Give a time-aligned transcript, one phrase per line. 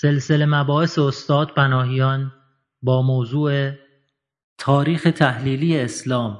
[0.00, 2.32] سلسله مباحث استاد بناهیان
[2.82, 3.70] با موضوع
[4.58, 6.38] تاریخ تحلیلی اسلام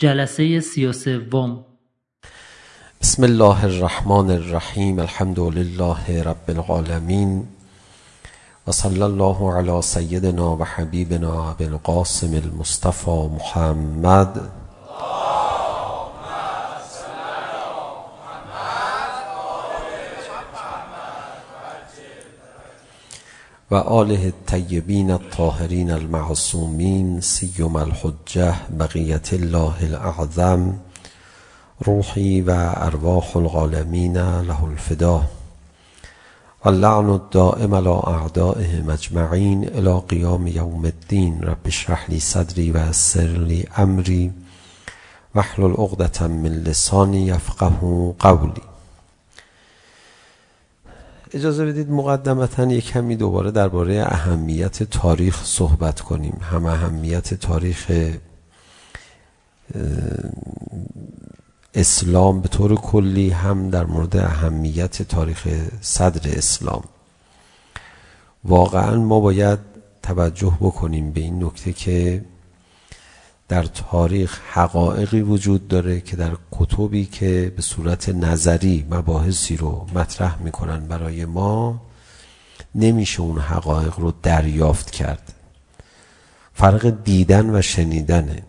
[0.00, 1.64] جلسه سی و سوم
[3.00, 7.48] بسم الله الرحمن الرحیم الحمد لله رب العالمین
[8.66, 14.40] و صلی الله علی سیدنا و حبیبنا بالقاسم المصطفى محمد.
[23.70, 30.72] وآله الطيبين الطاهرين المعصومين سيما الحجة بقية الله الأعظم
[31.88, 35.30] روحي وأرواح العالمين له الفداء
[36.66, 43.66] اللعن الدائم على اعدائه مجمعين إلى قيام يوم الدين رب اشرح لي صدري ويسر لي
[43.78, 44.32] أمري
[45.34, 48.62] واحلل عقدة من لساني يفقه قولي
[51.32, 56.40] اجازه بدید مقدمتا یک کمی دوباره درباره اهمیت تاریخ صحبت کنیم.
[56.42, 57.90] هم اهمیت تاریخ
[61.74, 65.48] اسلام به طور کلی هم در مورد اهمیت تاریخ
[65.80, 66.84] صدر اسلام.
[68.44, 69.58] واقعا ما باید
[70.02, 72.24] توجه بکنیم به این نکته که
[73.48, 80.42] در تاریخ حقایقی وجود داره که در کتبی که به صورت نظری مباحثی رو مطرح
[80.42, 81.80] میکنن برای ما
[82.74, 85.32] نمیشه اون حقایق رو دریافت کرد.
[86.54, 88.42] فرق دیدن و شنیدنه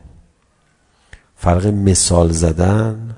[1.36, 3.16] فرق مثال زدن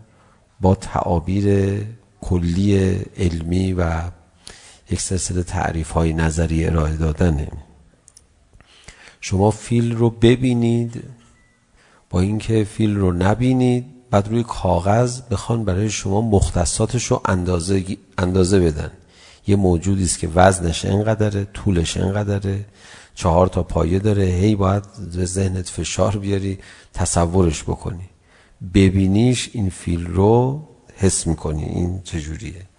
[0.61, 1.77] با تعابیر
[2.21, 4.01] کلی علمی و
[4.89, 7.47] یک سلسله تعریف های نظری ارائه دادنه
[9.21, 11.03] شما فیل رو ببینید.
[12.11, 17.83] با اینکه فیل رو نبینید بعد روی کاغذ بخوان برای شما مختصاتش رو اندازه,
[18.17, 18.91] اندازه بدن.
[19.47, 22.65] یه موجودی است که وزنش انقدره طولش انقدره
[23.15, 24.23] چهار تا پایه داره.
[24.23, 24.83] هی باید
[25.15, 26.59] به ذهنت فشار بیاری
[26.93, 28.09] تصورش بکنی.
[28.73, 30.61] ببینیش این فیل رو
[30.95, 31.63] حس میکنی.
[31.63, 32.70] این چجوریه؟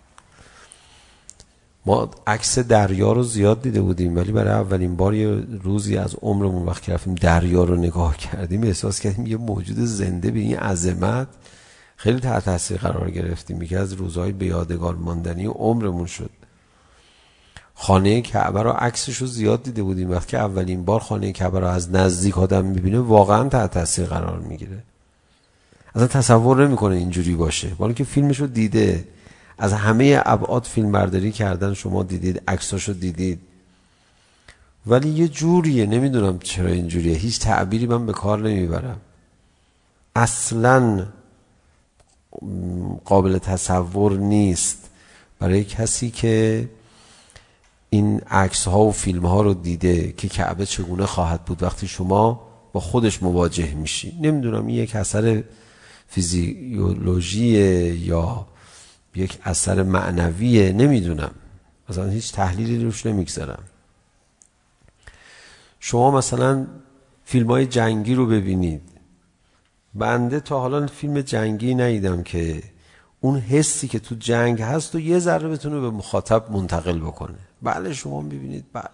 [1.87, 5.29] ما عکس دریا رو زیاد دیده بودیم ولی برای اولین بار یه
[5.63, 8.63] روزی از عمرمون وقت رفتیم دریا رو نگاه کردیم.
[8.63, 11.29] احساس کردیم یه موجود زنده به این عظمت
[11.97, 13.63] خیلی تحت تاثیر قرار گرفتیم.
[13.63, 16.31] یکی از روزهای به یادگار ماندنی عمرمون شد.
[17.75, 20.11] خانه کعبه رو عکسش رو زیاد دیده بودیم.
[20.11, 24.39] وقتی که اولین بار خانه کعبه رو از نزدیک آدم میبینه واقعا تحت تاثیر قرار
[24.39, 24.83] میگیره.
[25.95, 27.69] اصلا تصور نمیکنه اینجوری باشه.
[27.69, 29.05] بالا که فیلمش رو دیده
[29.59, 33.41] از همه ابعاد فیلم برداری کردن شما دیدید عکساشو دیدید.
[34.87, 39.01] ولی یه جوریه نمیدونم چرا اینجوریه هیچ تعبیری من به کار نمیبرم.
[40.17, 41.07] اصلا
[43.05, 44.79] قابل تصور نیست.
[45.39, 46.69] برای کسی که
[47.91, 52.49] این عکس ها و فیلم ها رو دیده که کعبه چگونه خواهد بود وقتی شما
[52.73, 54.19] با خودش مواجه میشی.
[54.21, 55.43] نمیدونم این یک اثر
[56.09, 57.47] فیزیولوژی
[57.95, 58.47] یا
[59.15, 61.31] یک اثر معنویه نمیدونم.
[61.89, 63.63] مثلا هیچ تحلیلی روش نمیگذارم.
[65.81, 66.67] شما مثلا
[67.25, 68.83] فیلم های جنگی رو ببینید.
[69.95, 72.63] بنده تا حالا فیلم جنگی ندیدم که
[73.21, 77.39] اون حسی که تو جنگ هست و یه ذره بتونه به مخاطب منتقل بکنه.
[77.63, 78.85] بله شما ببینید بله.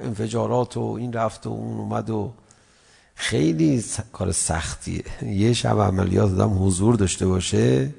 [0.00, 2.32] انفجارات و این رفت و اون اومد و
[3.14, 5.04] خیلی کار سختیه.
[5.42, 7.94] یه شب عملیات آدم حضور داشته باشه.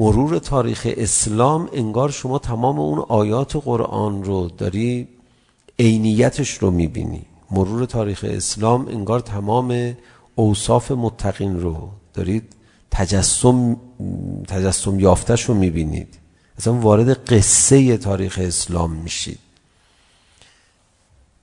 [0.00, 5.08] مرور تاریخ اسلام انگار شما تمام اون آیات قرآن رو داری
[5.78, 7.22] عینیتش رو میبینی.
[7.50, 9.96] مرور تاریخ اسلام انگار تمام
[10.34, 12.52] اوصاف متقین رو دارید
[12.90, 13.76] تجسم
[14.48, 16.18] تجسم یافتش رو میبینید.
[16.58, 19.38] اصلا وارد قصه تاریخ اسلام میشید.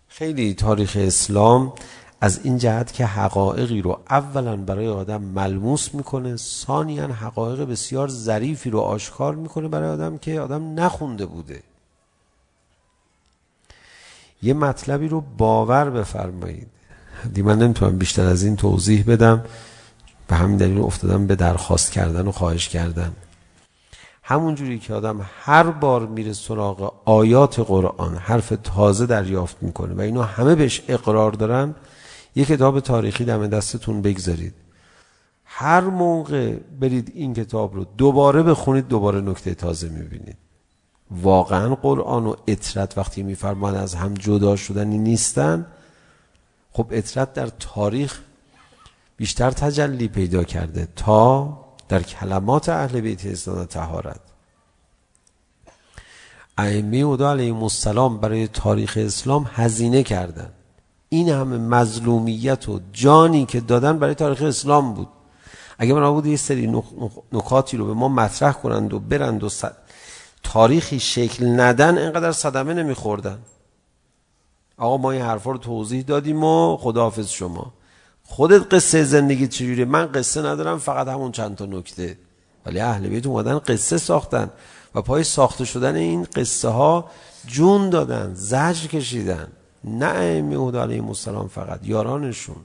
[0.07, 1.73] خیلی تاریخ اسلام
[2.22, 8.69] از این جهت که حقایقی رو اولا برای آدم ملموس میکنه ثانیا حقایق بسیار ظریفی
[8.69, 11.63] رو آشکار میکنه برای آدم که آدم نخونده بوده.
[14.41, 16.67] یه مطلبی رو باور بفرمایید.
[17.34, 19.43] دی من نمیتونم بیشتر از این توضیح بدم.
[20.28, 23.13] به همین دلیل افتادم به درخواست کردن و خواهش کردن.
[24.23, 30.02] همون جوری که آدم هر بار میره سراغ آیات قرآن حرف تازه دریافت میکنه و
[30.02, 31.75] اینا همه بهش اقرار دارن
[32.37, 34.53] یه کتاب تاریخی دم دستتون بگذارید.
[35.45, 40.37] هر موقع برید این کتاب رو دوباره بخونید دوباره نکته تازه میبینید.
[41.11, 45.66] واقعا قرآن و اطرت وقتی میفرمان از هم جدا شدنی نیستن.
[46.72, 48.19] خب اطرت در تاریخ
[49.17, 51.57] بیشتر تجلی پیدا کرده تا
[51.89, 54.19] در کلمات اهل بیت اسلام تهارت
[56.57, 60.57] ائمه خدا علیهم السلام برای تاریخ اسلام هزینه کردند
[61.09, 65.08] این همه مظلومیت و جانی که دادن برای تاریخ اسلام بود.
[65.78, 66.84] اگه من بود یه سری
[67.32, 69.50] نکاتی رو به ما مطرح کنند و برند و
[70.44, 73.40] تاریخی شکل ندن اینقدر صدمه نمیخوردن.
[74.78, 77.74] آقا ما این حرفا رو توضیح دادیم و خداحافظ شما.
[78.24, 82.18] خودت قصه زندگی چجوری من قصه ندارم فقط همون چند تا نکته.
[82.66, 84.50] ولی اهل بیت اومدن قصه ساختن
[84.96, 87.09] و پای ساخته شدن این قصه ها
[87.46, 89.48] جون دادن زجر کشیدن.
[89.87, 92.55] نه میهود علیه السلام فقط یارانشون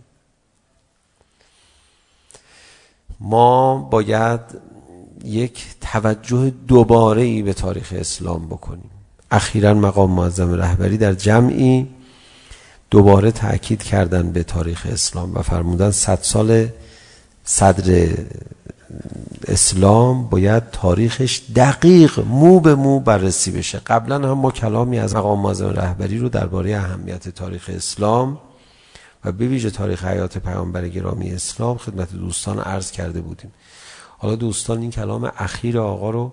[3.21, 4.41] ما باید
[5.25, 8.91] یک توجه دوباره ای به تاریخ اسلام بکنیم
[9.31, 11.89] اخیرا مقام معظم رهبری در جمعی
[12.91, 16.69] دوباره تاکید کردن به تاریخ اسلام و فرمودن 100 سال
[17.45, 18.09] صدر
[19.49, 23.79] اسلام باید تاریخش دقیق مو به مو بررسی بشه.
[23.79, 28.39] قبلا هم ما کلامی از مقام معظم رهبری رو درباره اهمیت تاریخ اسلام
[29.25, 33.53] و به ویژه تاریخ حیات پیامبر گرامی اسلام خدمت دوستان عرض کرده بودیم.
[34.19, 36.33] حالا دوستان این کلام اخیر آقا رو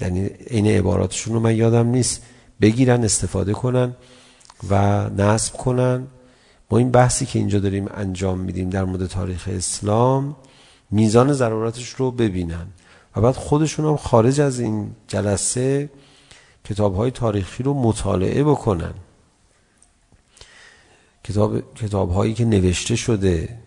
[0.00, 2.22] یعنی عین عباراتشون رو من یادم نیست
[2.60, 3.94] بگیرن استفاده کنن
[4.70, 6.06] و نصب کنن.
[6.70, 10.36] ما این بحثی که اینجا داریم انجام میدیم در مورد تاریخ اسلام
[10.90, 12.66] میزان ضرورتش رو ببینن.
[13.16, 15.90] و بعد خودشون هم خارج از این جلسه
[16.64, 18.94] کتاب های تاریخی رو مطالعه بکنن.
[21.24, 23.58] کتاب کتاب هایی که نوشته شده.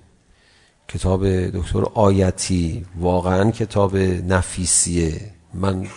[0.87, 2.85] کتاب دکتر آیتی.
[2.99, 5.31] واقعا کتاب نفیسیه.
[5.53, 5.87] من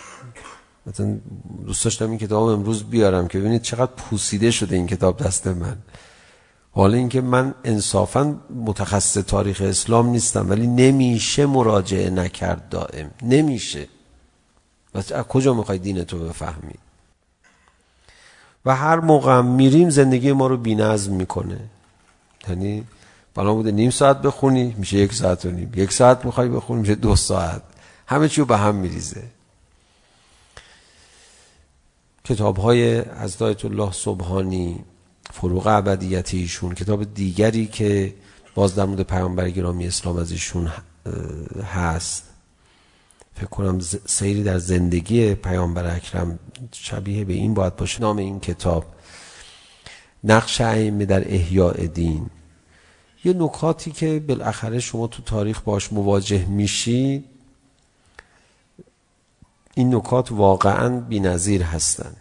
[0.86, 1.18] مثلا
[1.66, 5.76] دوست داشتم این کتاب امروز بیارم که ببینید چقدر پوسیده شده این کتاب دست من.
[6.74, 13.88] حالا اینکه من انصافا متخصص تاریخ اسلام نیستم ولی نمیشه مراجعه نکرد دائم نمیشه
[14.94, 16.74] و کجا میخوای دین تو بفهمی
[18.64, 21.60] و هر موقع میریم زندگی ما رو بی‌نظم میکنه
[22.48, 22.84] یعنی
[23.34, 26.94] بالا بوده نیم ساعت بخونی میشه یک ساعت و نیم یک ساعت میخوای بخونی میشه
[26.94, 27.62] دو ساعت
[28.06, 29.22] همه چی رو به هم میریزه
[32.24, 34.84] کتاب های از دایت الله سبحانی
[35.32, 38.14] فروغ عبدیت ایشون کتاب دیگری که
[38.54, 40.70] باز در مورد پیامبر گرامی اسلام از ایشون
[41.72, 42.24] هست.
[43.34, 46.38] فکر کنم سیری در زندگی پیامبر اکرم
[46.72, 48.84] شبیه به این باید باشه نام این کتاب.
[50.24, 52.30] نقش ائمه در احیاء دین.
[53.24, 57.24] یه نکاتی که بالاخره شما تو تاریخ باش مواجه میشید
[59.74, 62.16] این نکات واقعا بی‌نظیر هستند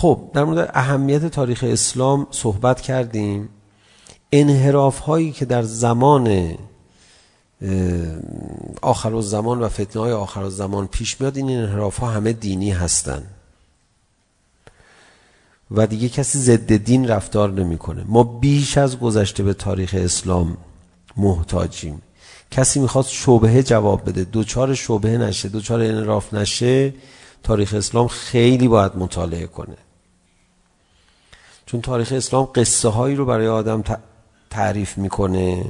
[0.00, 3.48] خب در مورد اهمیت تاریخ اسلام صحبت کردیم.
[4.32, 6.54] انحراف هایی که در زمان
[8.82, 12.32] آخر و زمان و فتنه های آخر و زمان پیش میاد این انحراف ها همه
[12.32, 13.22] دینی هستن.
[15.70, 18.04] و دیگه کسی ضد دین رفتار نمیکنه.
[18.08, 20.56] ما بیش از گذشته به تاریخ اسلام
[21.16, 22.02] محتاجیم.
[22.50, 24.24] کسی میخواد شبهه جواب بده.
[24.24, 26.94] دوچار شبهه نشه دوچار انحراف نشه
[27.42, 29.76] تاریخ اسلام خیلی باید مطالعه کنه.
[31.70, 33.84] چون تاریخ اسلام قصه هایی رو برای آدم
[34.50, 35.64] تعریف میکنه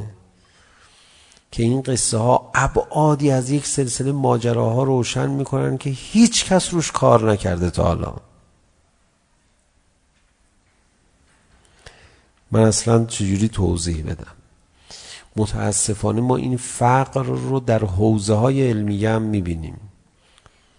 [1.50, 6.92] که این قصه ها ابعادی از یک سلسله ماجراها روشن میکنن که هیچ کس روش
[6.92, 8.14] کار نکرده تا حالا
[12.50, 14.34] من اصلا چجوری توضیح بدم
[15.36, 19.80] متاسفانه ما این فقر رو در حوزه های علمیه هم میبینیم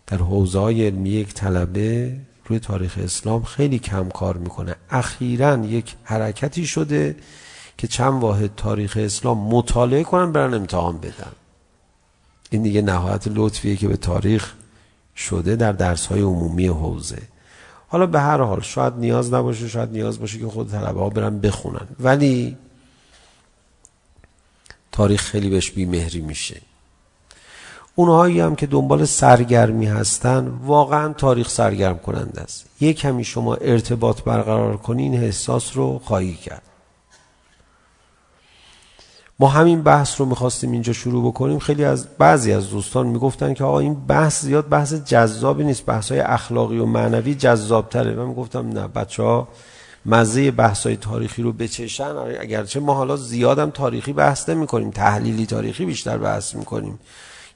[0.07, 4.75] در حوزه های علمیه یک طلبه روی تاریخ اسلام خیلی کم کار میکنه.
[4.89, 7.15] اخیرا یک حرکتی شده
[7.77, 11.31] که چند واحد تاریخ اسلام مطالعه کنن برن امتحان بدن.
[12.49, 14.53] این دیگه نهایت لطفیه که به تاریخ
[15.15, 17.21] شده در درس های عمومی حوزه.
[17.87, 21.39] حالا به هر حال شاید نیاز نباشه شاید نیاز باشه که خود طلبه ها برن
[21.39, 21.87] بخونن.
[21.99, 22.57] ولی
[24.91, 26.61] تاریخ خیلی بهش بیمهری میشه.
[27.95, 32.65] اونهایی هم که دنبال سرگرمی هستن واقعا تاریخ سرگرم کننده است.
[32.81, 36.61] یک کمی شما ارتباط برقرار کنین احساس رو خواهی کرد.
[39.39, 41.59] ما همین بحث رو میخواستیم اینجا شروع بکنیم.
[41.59, 46.11] خیلی از بعضی از دوستان میگفتن که آقا این بحث زیاد بحث جذابی نیست بحث
[46.11, 49.47] های اخلاقی و معنوی جذاب تره من گفتم نه بچه ها
[50.05, 52.15] مزه بحث های تاریخی رو بچشن.
[52.39, 56.99] اگرچه ما حالا زیادم تاریخی بحث نمی کنیم تحلیلی تاریخی بیشتر بحث میکنیم.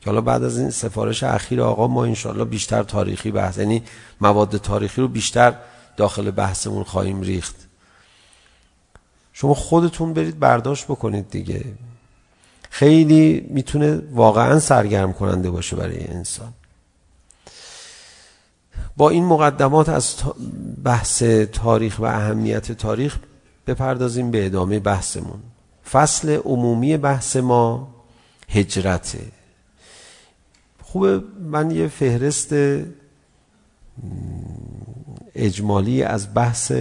[0.06, 3.84] که حالا بعد از این سفارش اخیر آقا ما انشالله بیشتر تاریخی بحث یعنی
[4.22, 5.56] مواد تاریخی رو بیشتر
[5.98, 7.56] داخل بحثمون خواهیم ریخت.
[9.34, 11.66] شما خودتون برید برداشت بکنید دیگه.
[12.70, 16.54] خیلی میتونه واقعا سرگرم کننده باشه برای انسان.
[18.98, 20.16] با این مقدمات از
[20.84, 23.18] بحث تاریخ و اهمیت تاریخ
[23.68, 25.40] بپردازیم به ادامه بحثمون.
[25.92, 27.88] فصل عمومی بحث ما
[28.50, 29.35] هجرته.
[30.96, 31.22] خوبه.
[31.40, 32.56] من یه فهرست
[35.36, 36.72] اجمالی از بحث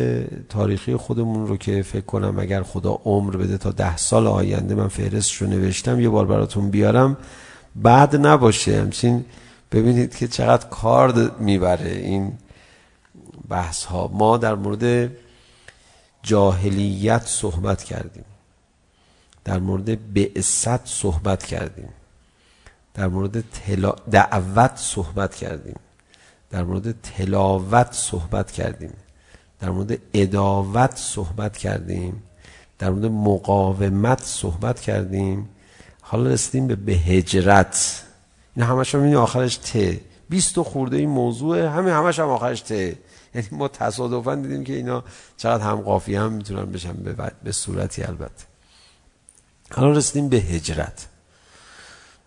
[0.48, 4.88] تاریخی خودمون رو که فکر کنم اگر خدا عمر بده تا ده سال آینده من
[4.88, 7.16] فهرست رو نوشتم یه بار براتون بیارم.
[7.76, 8.80] بعد نباشه.
[8.80, 9.24] همچین
[9.72, 12.32] ببینید که چقدر کار میبره این
[13.48, 15.10] بحث ها ما در مورد
[16.22, 18.24] جاهلیت صحبت کردیم.
[19.44, 21.88] در مورد بعثت صحبت کردیم.
[22.94, 23.94] در مورد تلا...
[24.10, 25.76] دعوت صحبت کردیم
[26.50, 28.92] در مورد تلاوت صحبت کردیم
[29.60, 32.22] در مورد اداوت صحبت کردیم
[32.78, 35.48] در مورد مقاومت صحبت کردیم
[36.02, 38.02] حالا رسیدیم به هجرت
[38.56, 43.48] این همش هم آخرش ت 20 خورده این موضوع همین همش هم آخرش ت یعنی
[43.52, 45.04] ما تصادفا دیدیم که اینا
[45.36, 48.44] چقدر هم قافیه هم میتونن بشن به, به صورتی البته
[49.72, 51.06] حالا رسیدیم به هجرت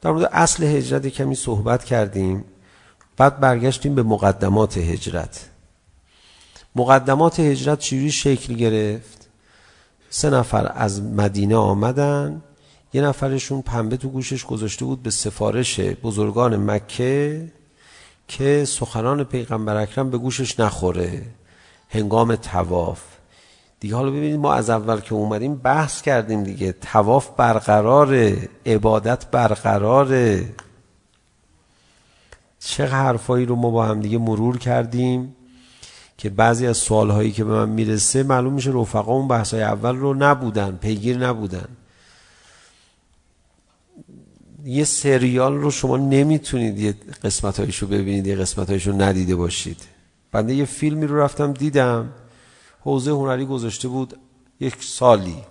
[0.02, 2.44] در مورد اصل هجرت کمی صحبت کردیم
[3.18, 5.50] بعد برگشتیم به مقدمات هجرت.
[6.76, 9.28] مقدمات هجرت چجوری شکل گرفت؟
[10.10, 12.42] سه نفر از مدینه آمدن
[12.94, 17.48] یه نفرشون پنبه تو گوشش گذاشته بود به سفارش بزرگان مکه
[18.28, 21.22] که سخنان پیغمبر اکرم به گوشش نخوره.
[21.90, 23.17] هنگام تواف.
[23.80, 28.34] دیگه حالا ببینید ما از اول که اومدیم بحث کردیم دیگه تواف برقرار
[28.66, 30.38] عبادت برقرار
[32.60, 35.36] چه حرفایی رو ما با هم دیگه مرور کردیم
[36.18, 40.14] که بعضی از سوالهایی که به من میرسه معلوم میشه رفقا اون بحثای اول رو
[40.14, 41.68] نبودن پیگیر نبودن.
[44.66, 49.78] یه سریال رو شما نمیتونید یه قسمتایشو ببینید یه قسمتایشو ندیده باشید.
[50.32, 52.10] بنده یه فیلمی رو رفتم دیدم.
[52.88, 54.18] حوزه هنری گذاشته بود
[54.60, 55.44] یک سالی.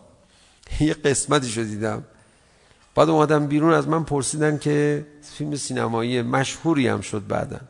[0.81, 2.05] یه قسمتش شو دیدم.
[2.95, 7.61] بعد اومدم بیرون از من پرسیدن که فیلم سینمایی مشهوری هم شد بعدا.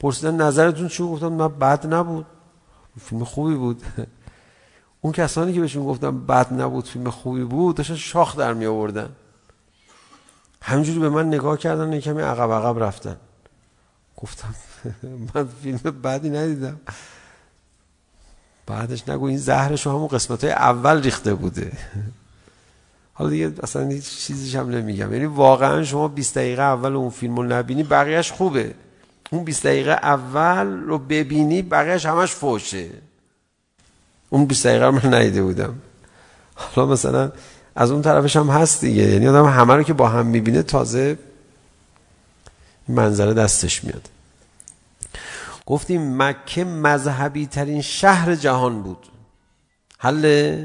[0.00, 2.26] پرسیدن نظرتون چی گفتم من بد نبود.
[3.00, 3.82] فیلم خوبی بود.
[5.02, 9.08] اون کسانی که بهشون گفتم بد نبود فیلم خوبی بود داشتن شاخ در می آوردن.
[10.62, 13.16] همینجوری به من نگاه کردن و کمی عقب عقب رفتن.
[14.16, 14.54] گفتم
[15.34, 16.80] من فیلم بدی ندیدم.
[18.66, 21.72] بعدش نگو این زهرش همون قسمت های اول ریخته بوده.
[23.14, 25.12] حالا دیگه اصلا هیچ چیزیش هم نمیگم.
[25.12, 28.74] یعنی واقعا شما 20 دقیقه اول اون فیلم رو نبینی بقیهش خوبه.
[29.30, 32.88] اون 20 دقیقه اول رو ببینی بقیهش همش فوشه.
[34.30, 35.74] اون 20 دقیقه من ندیده بودم.
[36.54, 37.32] حالا مثلا
[37.74, 39.02] از اون طرفش هم هست دیگه.
[39.02, 41.18] یعنی آدم همه رو که با هم میبینه تازه
[42.88, 44.08] منظره دستش میاد.
[45.66, 49.06] گفتیم مکه مذهبی ترین شهر جهان بود.
[49.98, 50.64] حل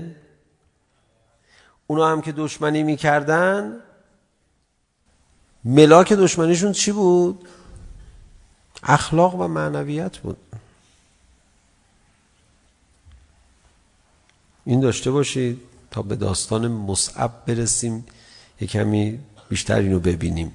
[1.87, 3.79] اونا هم که دشمنی میکردن؟
[5.65, 7.47] ملاک دشمنیشون چی بود؟
[8.83, 10.37] اخلاق و معنویت بود.
[14.65, 18.05] این داشته باشید تا به داستان مصعب برسیم
[18.61, 20.53] یه کمی بیشتر اینو ببینیم.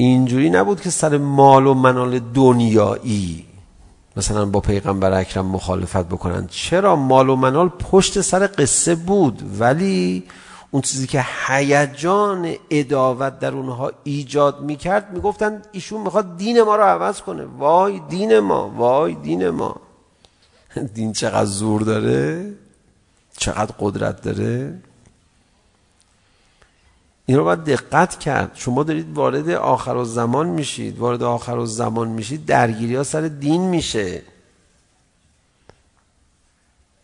[0.00, 3.46] اینجوری نبود که سر مال و منال دنیایی
[4.16, 6.46] مثلا با پیغمبر اکرم مخالفت بکنن.
[6.46, 10.24] چرا مال و منال پشت سر قصه بود؟ ولی
[10.70, 16.82] اون چیزی که هیجان اداوت در اونها ایجاد میکرد میگفتن ایشون میخواد دین ما رو
[16.82, 17.44] عوض کنه.
[17.44, 19.76] وای دین ما وای دین ما.
[20.94, 22.52] دین چقدر زور داره؟
[23.36, 24.78] چقدر قدرت داره؟
[27.30, 28.50] این رو باید دقت کرد.
[28.54, 30.98] شما دارید وارد آخر و زمان میشید.
[30.98, 34.22] وارد آخر و زمان میشید درگیری ها سر دین میشه.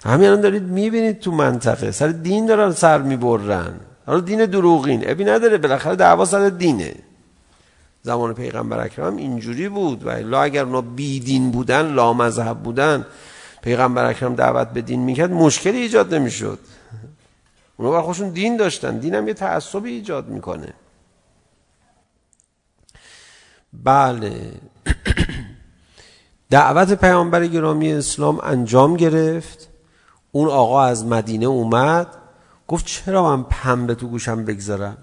[0.05, 1.91] همین الان دارید میبینید تو منطقه.
[1.91, 3.81] سر دین دارن سر میبرن.
[4.07, 5.11] حالا دین دروغین.
[5.11, 6.95] ابی نداره بالاخره دعوا سر دینه.
[8.03, 10.07] زمان پیغمبر اکرم اینجوری بود.
[10.07, 13.07] و الا اگر اونا بی دین بودن لا مذهب بودن
[13.63, 16.59] پیغمبر اکرم دعوت به دین میکرد مشکلی ایجاد نمیشد.
[17.77, 20.75] اونا بر خودشون دین داشتن دین هم یه تعصبی ایجاد میکنه
[23.73, 24.53] بله
[26.51, 29.69] دعوت پیامبر گرامی اسلام انجام گرفت
[30.33, 32.07] اون آقا از مدینه اومد
[32.69, 34.97] گفت چرا من پنبه تو گوشم بگذارم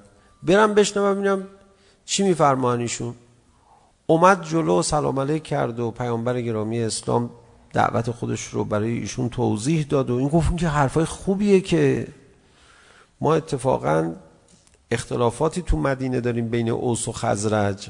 [0.43, 1.47] برم بشنوم ببینم
[2.05, 3.15] چی میفرمان ایشون
[4.07, 7.29] اومد جلو سلام علیک کرد و پیامبر گرامی اسلام
[7.73, 12.07] دعوت خودش رو برای ایشون توضیح داد و این گفت که حرفای خوبیه که
[13.23, 14.13] ما اتفاقا
[14.91, 17.89] اختلافاتی تو مدینه داریم بین اوس و خزرج.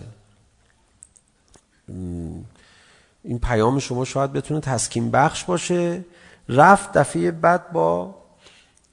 [3.23, 6.05] این پیام شما شاید بتونه تسکین بخش باشه.
[6.49, 8.15] رفت دفعه بعد با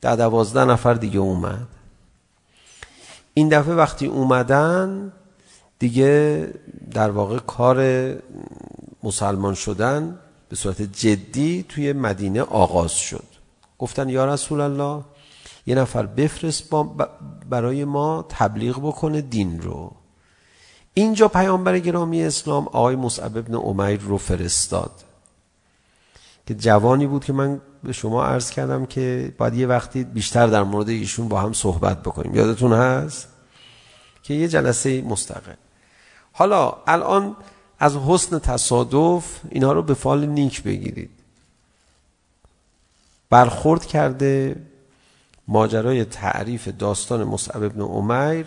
[0.00, 1.68] ده دوازده نفر دیگه اومد.
[3.34, 5.12] این دفعه وقتی اومدن
[5.78, 6.46] دیگه
[6.90, 7.78] در واقع کار
[9.02, 10.18] مسلمان شدن
[10.48, 13.26] به صورت جدی توی مدینه آغاز شد.
[13.78, 15.04] گفتن یا رسول الله
[15.66, 16.64] یه نفر بفرست
[17.50, 19.92] برای ما تبلیغ بکنه دین رو
[20.94, 24.90] اینجا پیامبر گرامی اسلام آقای مصعب ابن عمیر رو فرستاد
[26.46, 30.62] که جوانی بود که من به شما عرض کردم که بعد یه وقتی بیشتر در
[30.62, 33.28] مورد ایشون با هم صحبت بکنیم یادتون هست
[34.22, 35.54] که یه جلسه مستقل
[36.32, 37.36] حالا الان
[37.78, 41.10] از حسن تصادف اینا رو به فال نیک بگیرید
[43.30, 44.56] برخورد کرده
[45.50, 48.44] ماجرای تعریف داستان مصعب ابن عمر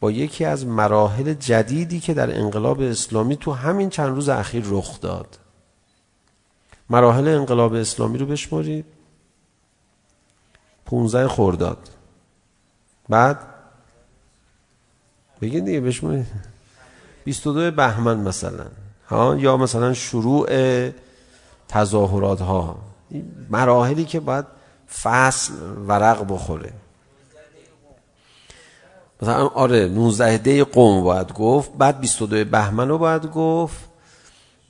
[0.00, 5.00] با یکی از مراحل جدیدی که در انقلاب اسلامی تو همین چند روز اخیر رخ
[5.00, 5.38] داد.
[6.90, 8.84] مراحل انقلاب اسلامی رو بشمارید.
[10.86, 11.88] 15 خرداد.
[13.08, 13.38] بعد
[15.40, 16.26] بگید دیگه بشمارید.
[17.24, 18.66] 22 بهمن مثلا.
[19.08, 20.48] ها یا مثلا شروع
[21.68, 22.76] تظاهرات ها.
[23.50, 24.61] مراحلی که باید
[25.00, 25.52] فصل
[25.88, 26.72] ورق بخوره.
[29.22, 33.76] مثلا آره 19 دی قوم باید گفت بعد 22 بهمن رو باید گفت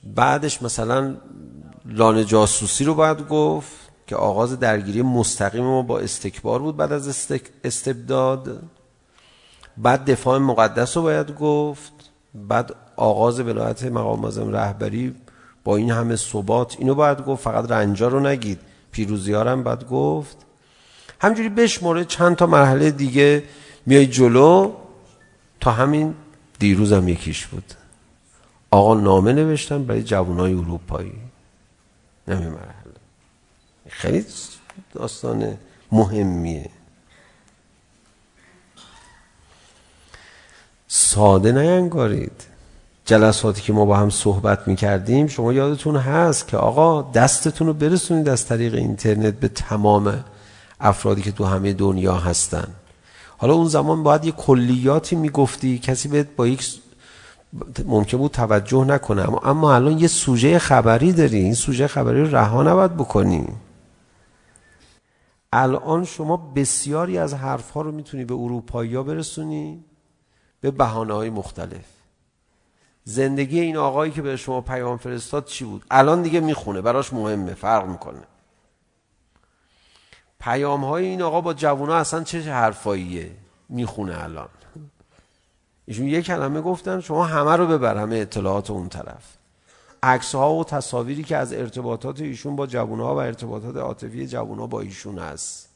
[0.03, 1.15] بعدش مثلا
[1.85, 3.71] لانه جاسوسی رو باید گفت
[4.07, 7.41] که آغاز درگیری مستقیم ما با استکبار بود بعد از استک...
[7.63, 8.63] استبداد.
[9.77, 11.93] بعد دفاع مقدس رو باید گفت
[12.35, 15.15] بعد آغاز ولایت مقام معظم رهبری
[15.63, 18.59] با این همه ثبات اینو باید گفت فقط رنجا رو نگید.
[18.93, 20.37] پیروزی ها هم بعد گفت
[21.21, 23.43] همجوری بشمره چند تا مرحله دیگه
[23.85, 24.73] میای جلو
[25.59, 26.15] تا همین
[26.59, 27.73] دیروز هم یکیش بود.
[28.71, 31.13] آقا نامه نوشتن برای جوانای اروپایی.
[32.27, 32.93] نمی مرحله.
[33.89, 34.25] خیلی
[34.93, 35.57] داستان
[35.91, 36.69] مهمیه.
[40.87, 42.52] ساده نینگارید
[43.05, 48.29] جلساتی که ما با هم صحبت میکردیم شما یادتون هست که آقا دستتون رو برسونید
[48.29, 50.23] از طریق اینترنت به تمام
[50.79, 52.67] افرادی که تو همه دنیا هستن.
[53.37, 56.81] حالا اون زمان باید یه کلیاتی میگفتی کسی بهت با یک
[57.85, 62.35] ممکن بود توجه نکنه اما اما الان یه سوژه خبری داری این سوژه خبری رو
[62.35, 63.47] رها نباید بکنی.
[65.53, 69.83] الان شما بسیاری از حرفها رو میتونی به اروپایی‌ها برسونی
[70.61, 71.85] به بهانه‌های مختلف.
[73.03, 77.53] زندگی این آقایی که به شما پیام فرستاد چی بود؟ الان دیگه میخونه براش مهمه
[77.53, 78.23] فرق میکنه.
[80.39, 83.31] پیام های این آقا با جوونا اصلا چه حرفاییه؟
[83.69, 84.49] میخونه الان.
[85.85, 89.37] ایشون یه کلمه گفتن شما همه رو ببر همه اطلاعات اون طرف.
[90.03, 94.81] عکس ها و تصاویری که از ارتباطات ایشون با جوونا و ارتباطات عاطفی جوونا با
[94.81, 95.69] ایشون است.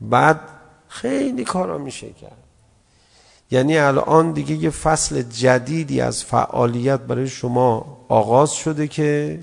[0.00, 0.40] بعد
[0.88, 2.47] خیلی کارا میشه کرد.
[3.50, 9.40] یعنی الان دیگه یه فصل جدیدی از فعالیت برای شما آغاز شده که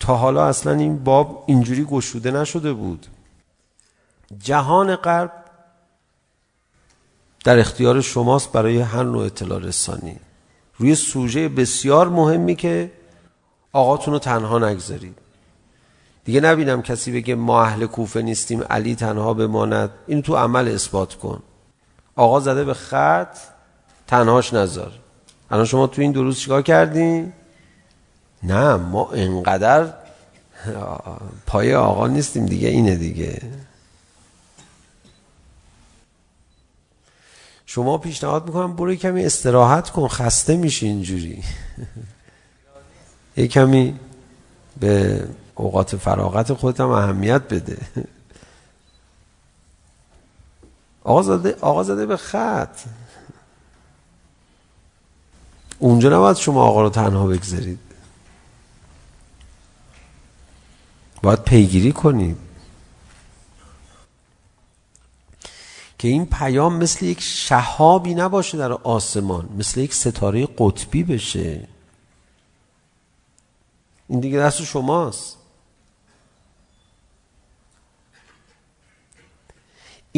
[0.00, 3.06] تا حالا اصلا این باب اینجوری گشوده نشده بود.
[4.42, 5.32] جهان غرب
[7.44, 10.16] در اختیار شماست برای هر نوع اطلاع رسانی.
[10.78, 12.92] روی سوژه بسیار مهمی که
[13.72, 15.18] آقاتون رو تنها نگذارید.
[16.24, 19.90] دیگه نبینم کسی بگه ما اهل کوفه نیستیم علی تنها بماند.
[20.06, 21.42] این تو عمل اثبات کن.
[22.18, 23.38] آقا زده به خط
[24.06, 24.92] تنهاش نذار.
[25.50, 27.32] الان شما تو این دو روز چیکار کردین
[28.42, 29.94] نه ما اینقدر
[31.46, 33.42] پای آقا نیستیم دیگه اینه دیگه.
[37.66, 41.42] شما پیشنهاد میکنم برو کمی استراحت کن خسته میشی اینجوری.
[43.36, 44.00] یه کمی
[44.80, 47.78] به اوقات فراغت خودت هم اهمیت بده.
[51.08, 52.80] آقا زده, آقا زده به خط
[55.78, 57.78] اونجا نباید شما آقا رو تنها بگذارید
[61.22, 62.36] باید پیگیری کنید
[65.98, 71.68] که این پیام مثل یک شهابی نباشه در آسمان مثل یک ستاره قطبی بشه
[74.08, 75.36] این دیگه دست شماست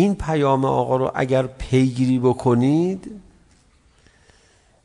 [0.01, 3.21] این پیام آقا رو اگر پیگیری بکنید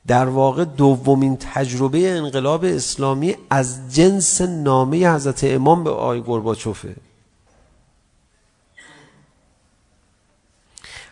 [0.08, 6.95] در واقع دومین تجربه انقلاب اسلامی از جنس نامه حضرت امام به آقای گرباچوفه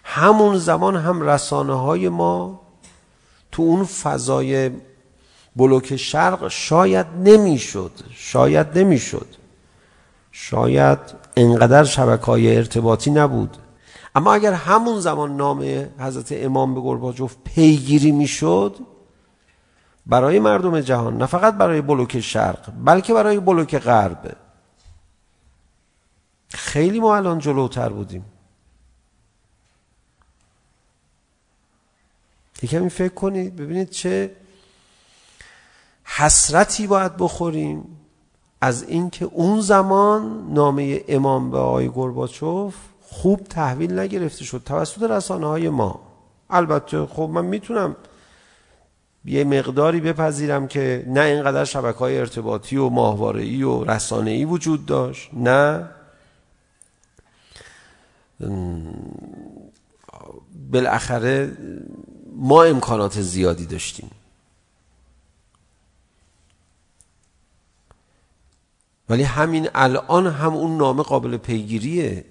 [0.04, 2.60] همون زمان هم رسانه های ما
[3.52, 4.72] تو اون فضای
[5.56, 9.28] بلوک شرق شاید نمیشد شاید نمیشد.
[10.32, 11.00] شاید
[11.38, 13.58] انقدر شبکه های ارتباطی نبود.
[14.15, 18.76] اما اگر همون زمان نامه حضرت امام به گرباجوف پیگیری میشد
[20.06, 24.38] برای مردم جهان نه فقط برای بلوک شرق بلکه برای بلوک غرب
[26.49, 28.26] خیلی ما الان جلوتر بودیم
[32.62, 34.36] یکمی فکر کنید ببینید چه
[36.04, 37.99] حسرتی باید بخوریم
[38.62, 42.76] از اینکه اون زمان نامه امام به آقای گرباچوف
[43.13, 44.62] خوب تحویل نگرفته شد.
[44.65, 45.99] توسط رسانه های ما.
[46.49, 47.95] البته خب من میتونم
[49.26, 54.86] یه مقداری بپذیرم که نه اینقدر شبکه های ارتباطی و ماهواره و رسانه ای وجود
[54.86, 55.89] داشت نه.
[60.71, 61.58] بالاخره
[62.36, 64.12] ما امکانات زیادی داشتیم.
[69.10, 72.26] ولی همین الان هم اون نامه قابل پیگیریه.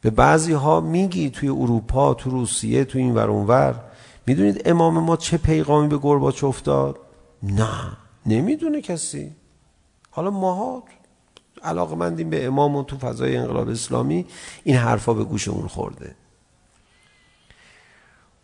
[0.00, 3.84] به بعضی ها میگی توی اروپا تو روسیه تو این ور اونور
[4.26, 6.98] میدونید امام ما چه پیغامی به گرباچوف داد
[7.42, 9.32] نه نمیدونه کسی
[10.10, 10.82] حالا ماها
[11.62, 14.26] علاقمندیم به امام و تو فضای انقلاب اسلامی
[14.64, 16.14] این حرفا به گوشمون خورده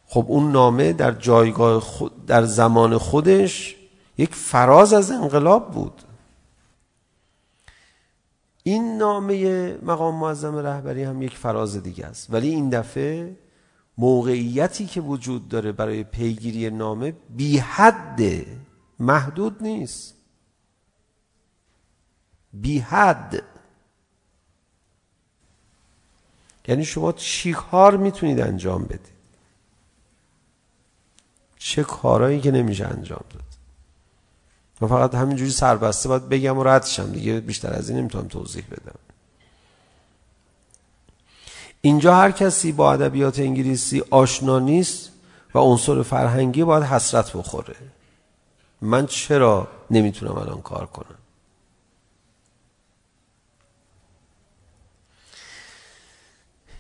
[0.06, 3.76] خب اون نامه در جایگاه خود در زمان خودش
[4.18, 6.02] یک فراز از انقلاب بود
[8.66, 12.32] این نامه مقام معظم رهبری هم یک فراز دیگه است.
[12.32, 13.36] ولی این دفعه
[13.98, 18.20] موقعیتی که وجود داره برای پیگیری نامه بی حد
[18.98, 20.14] محدود نیست.
[22.52, 23.42] بی حد.
[26.68, 29.14] یعنی شما چی کار میتونید انجام بدید؟
[31.58, 33.43] چه کارهایی که نمیشه انجام داد؟
[34.84, 38.98] من فقط همینجوری سربسته باید بگم و ردشم دیگه بیشتر از این نمیتونم توضیح بدم.
[41.80, 45.10] اینجا هر کسی با ادبیات انگلیسی آشنا نیست
[45.54, 47.76] و عنصر فرهنگی باید حسرت بخوره.
[48.80, 51.18] من چرا نمیتونم الان کار کنم؟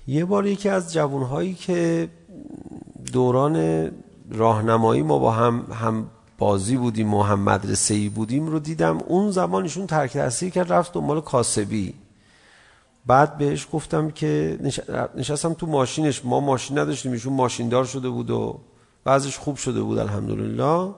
[0.06, 2.08] یه بار یکی از جوانهایی که
[3.12, 3.90] دوران
[4.30, 8.98] راهنمایی ما با هم هم بازی بودیم و هم مدرسه ای بودیم رو دیدم.
[8.98, 11.94] اون زمانشون ترک تحصیل کرد رفت دنبال کاسبی.
[13.06, 14.58] بعد بهش گفتم که
[15.16, 16.24] نشستم تو ماشینش.
[16.24, 18.60] ما ماشین نداشتیم ایشون ماشیندار شده بود و
[19.04, 20.90] بعضش خوب شده بود الحمدلله.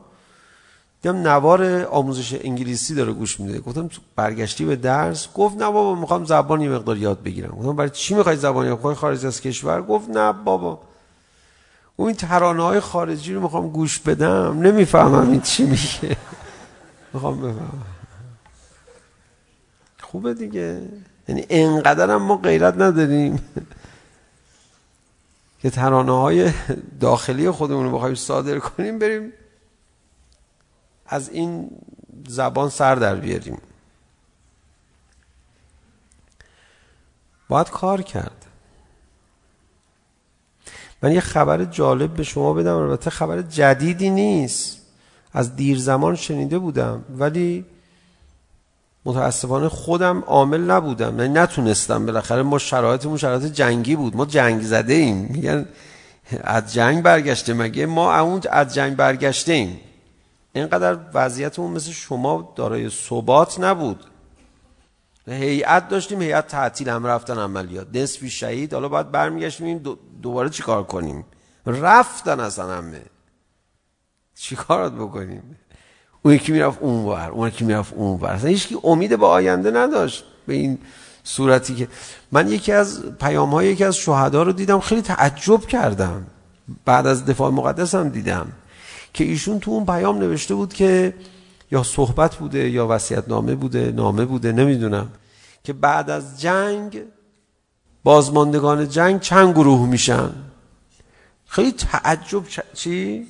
[1.03, 3.61] دیدم نوار آموزش انگلیسی داره گوش میده.
[3.61, 7.51] گفتم برگشتی به درس؟ گفت نه بابا میخوام زبان یه مقدار یاد بگیرم.
[7.51, 10.81] گفتم برای چی میخوای زبان یاد؟ بگیری خارج از کشور؟ گفت نه بابا.
[11.97, 14.59] اون ترانه های خارجی رو میخوام گوش بدم.
[14.61, 16.17] نمیفهمم این چی میگه.
[17.13, 17.87] میخوام بفهمم.
[20.01, 20.89] خوبه دیگه.
[21.29, 23.49] یعنی انقدر هم ما غیرت نداریم.
[25.63, 26.53] که ترانه های
[27.01, 29.33] داخلی خودمون رو بخوایم صادر کنیم بریم
[31.07, 31.71] از این
[32.29, 33.59] زبان سر در بیاریم.
[37.49, 38.46] باید کار کرد.
[41.07, 44.79] من یه خبر جالب به شما بدم البته خبر جدیدی نیست.
[45.33, 47.64] از دیر زمان شنیده بودم ولی
[49.05, 51.21] متاسفانه خودم عامل نبودم.
[51.21, 54.16] یعنی نتونستم بالاخره ما شرایطمون شرایط جنگی بود.
[54.16, 55.66] ما جنگ زده ایم میگن
[56.40, 57.55] از جنگ برگشته.
[57.55, 59.81] مگه ما اون از جنگ برگشته ایم
[60.53, 64.05] اینقدر وضعیتمون مثل شما دارای ثبات نبود.
[65.29, 67.87] هیئت داشتیم هیئت تعطیل هم رفتن عملیات.
[67.95, 69.83] نصفی شهید حالا بعد برمیگشتیم
[70.23, 71.25] دوباره چیکار کنیم
[71.67, 73.03] رفتن اصلا همه
[74.35, 75.57] چیکارات بکنیم
[76.23, 80.55] اون یکی میرفت اونور اون یکی میرفت اونور اصلا هیچ امید به آینده نداشت به
[80.55, 80.79] این
[81.25, 81.89] صورتی که
[82.33, 86.27] من یکی از پیام های یکی از شهدا رو دیدم خیلی تعجب کردم
[86.85, 88.53] بعد از دفاع مقدس هم دیدم
[89.13, 91.15] که ایشون تو اون پیام نوشته بود که
[91.71, 95.09] یا صحبت بوده یا وصیت نامه بوده نامه بوده نمیدونم
[95.65, 97.03] که بعد از جنگ
[98.07, 100.31] بازماندگان جنگ چند گروه میشن؟
[101.47, 102.42] خیلی تعجب
[102.75, 103.27] چی؟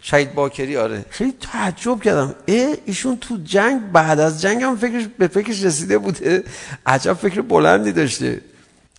[0.00, 1.04] شهید باکری آره.
[1.10, 2.34] خیلی تعجب کردم.
[2.48, 6.44] اه ایشون تو جنگ بعد از جنگ هم فکرش به فکرش رسیده بوده.
[6.86, 8.40] عجب فکر بلندی داشته.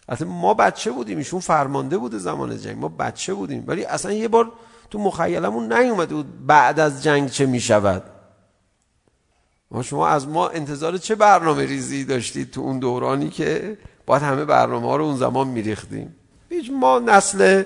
[0.10, 2.78] اصلا ما بچه بودیم ایشون فرمانده بوده زمان جنگ.
[2.78, 3.64] ما بچه بودیم.
[3.68, 4.52] ولی اصلا یه بار
[4.92, 8.04] تو مخیلمون نیومده بود بعد از جنگ چه میشود.
[9.72, 14.46] ما شما از ما انتظار چه برنامه ریزی داشتید تو اون دورانی که باید همه
[14.46, 16.16] برنامه ها رو اون زمان میریختیم
[16.50, 17.64] هیچ ما نسل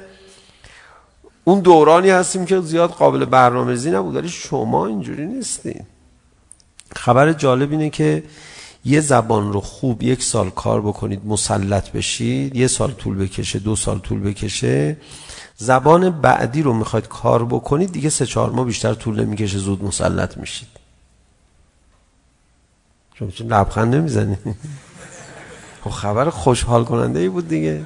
[1.44, 5.86] اون دورانی هستیم که زیاد قابل برنامه‌ریزی نبود ولی شما اینجوری نیستین
[6.96, 8.24] خبر جالب اینه که
[8.86, 13.76] یه زبان رو خوب یک سال کار بکنید مسلط بشید یه سال طول بکشه دو
[13.76, 14.98] سال طول بکشه
[15.58, 20.38] زبان بعدی رو میخواید کار بکنید دیگه سه چهار ماه بیشتر طول نمیکشه زود مسلط
[20.38, 20.68] میشید
[23.14, 24.38] چون لبخند نمیزنید
[25.84, 27.86] خب خبر خوشحال کننده ای بود دیگه.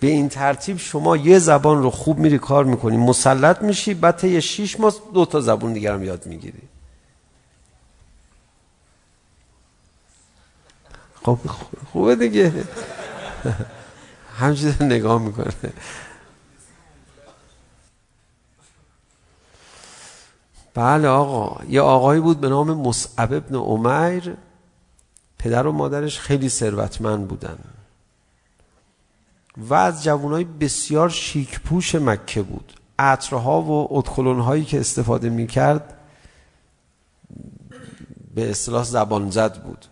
[0.00, 4.40] به این ترتیب شما یه زبان رو خوب میری کار میکنی مسلط میشی بعد یه
[4.40, 6.62] 6 ماه دو تا زبان دیگه هم یاد میگیری.
[11.22, 11.38] خب
[11.92, 12.52] خوبه دیگه.
[14.38, 15.52] همچنین نگاه میکنه.
[20.74, 24.34] بله آقا یه آقایی بود به نام مصعب ابن عمر
[25.44, 27.58] پدر و مادرش خیلی ثروتمند بودن.
[29.56, 32.72] و از جوانای بسیار شیکپوش مکه بود.
[32.98, 35.94] عطرها و ادخلون هایی که استفاده می کرد
[38.34, 39.86] به اصطلاح زبان زد بود.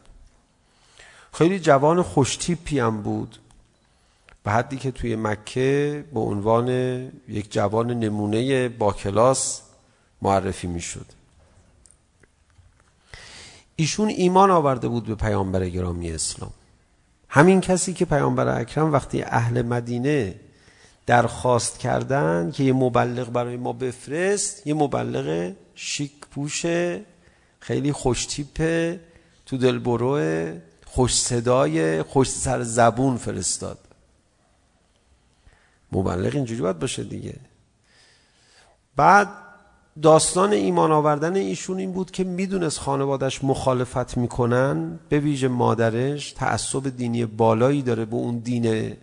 [1.32, 3.38] خیلی جوان خوشتیپی هم بود.
[4.44, 6.68] به حدی که توی مکه به عنوان
[7.28, 9.60] یک جوان نمونه با کلاس
[10.22, 11.06] معرفی می شد
[13.76, 16.52] ایشون ایمان آورده بود به پیامبر گرامی اسلام.
[17.28, 20.34] همین کسی که پیامبر اکرم وقتی اهل مدینه
[21.06, 27.00] درخواست کردن که یه مبلغ برای ما بفرست یه مبلغ شیک پوشه
[27.60, 29.00] خیلی خوش تیپه
[29.46, 33.78] تو دلبروه خوش صدای خوش سر زبون فرستاد.
[35.92, 37.34] مبلغ اینجوری باید باشه دیگه.
[38.96, 39.28] بعد
[40.02, 44.98] داستان ایمان آوردن ایشون این بود که میدونست خانوادش مخالفت میکنن.
[45.08, 48.96] به ویژه مادرش تعصب دینی بالایی داره به اون دین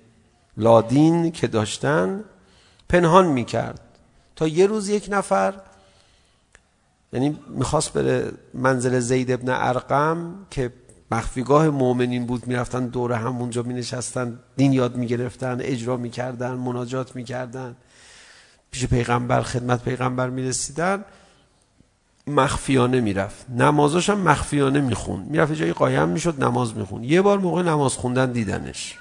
[0.58, 2.24] لادین که داشتن
[2.90, 3.82] پنهان میکرد.
[4.36, 5.54] تا یه روز یک نفر
[7.14, 10.74] یعنی میخواست بره منزل زید ابن ارقم که
[11.12, 17.76] مخفیگاه مؤمنین بود میرفتن دور هم اونجا مینشستن دین یاد میگرفتن اجرا میکردن مناجات میکردن.
[18.72, 21.06] پیش پیغمبر خدمت پیغمبر میرسیدن
[22.28, 23.46] مخفیانه میرفت.
[23.50, 25.28] نمازاش هم مخفیانه میخوند.
[25.28, 27.06] میرفت جای قایم میشد نماز میخوند.
[27.06, 28.98] یه بار موقع نماز خوندن دیدنش.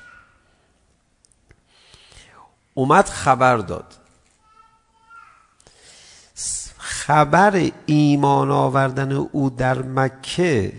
[2.75, 3.95] اومد خبر داد.
[6.79, 10.73] خبر ایمان آوردن او در مکه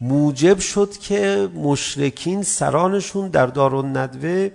[0.00, 4.50] موجب شد که مشرکین سرانشون در دارالندوه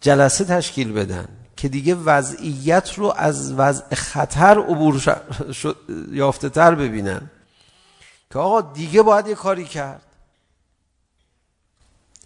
[0.00, 1.28] جلسه تشکیل بدن.
[1.64, 4.98] که دیگه وضعیت رو از وضع خطر عبور
[5.52, 5.76] شد
[6.12, 7.30] یافته تر ببینن.
[8.32, 10.02] که آقا دیگه باید یه کاری کرد.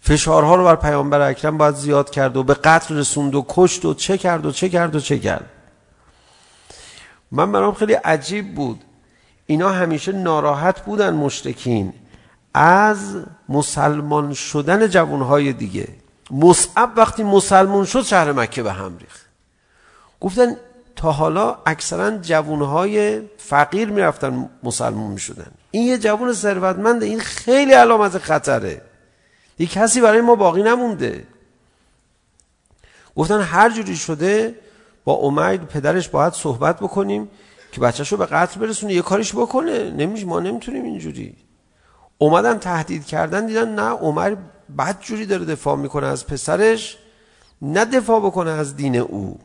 [0.01, 3.93] فشارها رو بر پیامبر اکرم باید زیاد کرد و به قتل رسوند و کشت و
[3.93, 5.49] چه کرد و چه کرد و چه کرد.
[7.31, 8.83] من برام خیلی عجیب بود.
[9.45, 11.93] اینا همیشه ناراحت بودن مشرکین
[12.53, 15.87] از مسلمان شدن جوانهای دیگه.
[16.31, 19.28] مصعب وقتی مسلمان شد شهر مکه به هم ریخت.
[20.21, 20.55] گفتن
[20.95, 25.51] تا حالا اکثرا جوانهای فقیر میرفتن مسلمون میشدن.
[25.71, 28.81] این یه جوان ثروتمند این خیلی علامت خطره.
[29.59, 31.27] یک کسی برای ما باقی نمونده.
[33.15, 34.55] گفتن هر جوری شده
[35.03, 37.29] با عمر پدرش باید صحبت بکنیم
[37.71, 39.91] که بچه‌شو به قتل برسونه یه کاریش بکنه.
[39.91, 41.35] نمیش ما نمیتونیم اینجوری.
[42.17, 44.35] اومدن تهدید کردن دیدن نه عمر
[44.77, 46.97] بد جوری داره دفاع میکنه از پسرش
[47.61, 49.39] نه دفاع بکنه از دین او.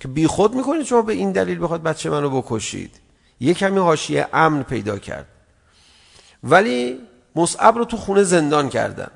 [0.00, 3.00] که بی خود میکنید شما به این دلیل بخواد بچه منو بکشید.
[3.40, 5.26] یه کمی حاشیه امن پیدا کرد.
[6.44, 7.00] ولی
[7.36, 9.10] مصعب رو تو خونه زندان کردن.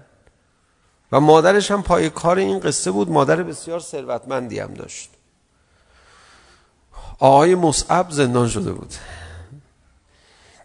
[1.13, 3.11] و مادرش هم پای کار این قصه بود.
[3.11, 5.11] مادر بسیار ثروتمندی هم داشت.
[7.19, 8.95] آقای مصعب زندان شده بود.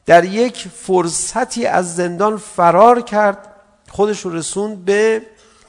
[0.06, 3.56] در یک فرصتی از زندان فرار کرد.
[3.90, 5.22] خودش رو رسوند به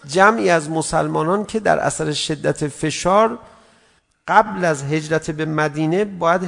[0.06, 3.38] جمعی از مسلمانان که در اثر شدت فشار
[4.30, 6.40] قبل از هجرت به مدینه باید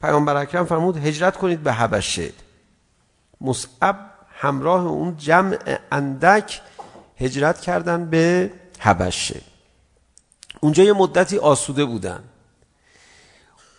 [0.00, 2.32] پیامبر اکرم فرمود هجرت کنید به حبشه
[3.40, 3.96] مصعب
[4.38, 5.58] همراه اون جمع
[5.92, 6.60] اندک
[7.16, 9.40] هجرت کردن به حبشه
[10.60, 12.20] اونجا یه مدتی آسوده بودن.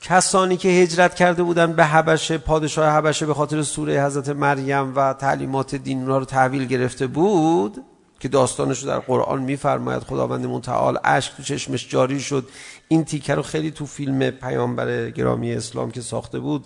[0.02, 5.14] کسانی که هجرت کرده بودن به حبشه پادشاه حبشه به خاطر سوره حضرت مریم و
[5.14, 7.84] تعلیمات دین اونها رو تحویل گرفته بود
[8.20, 10.04] که داستانش رو در قرآن میفرماید.
[10.04, 12.48] خداوند متعال اشک تو چشمش جاری شد.
[12.94, 16.66] این تیکه رو خیلی تو فیلم پیامبر گرامی اسلام که ساخته بود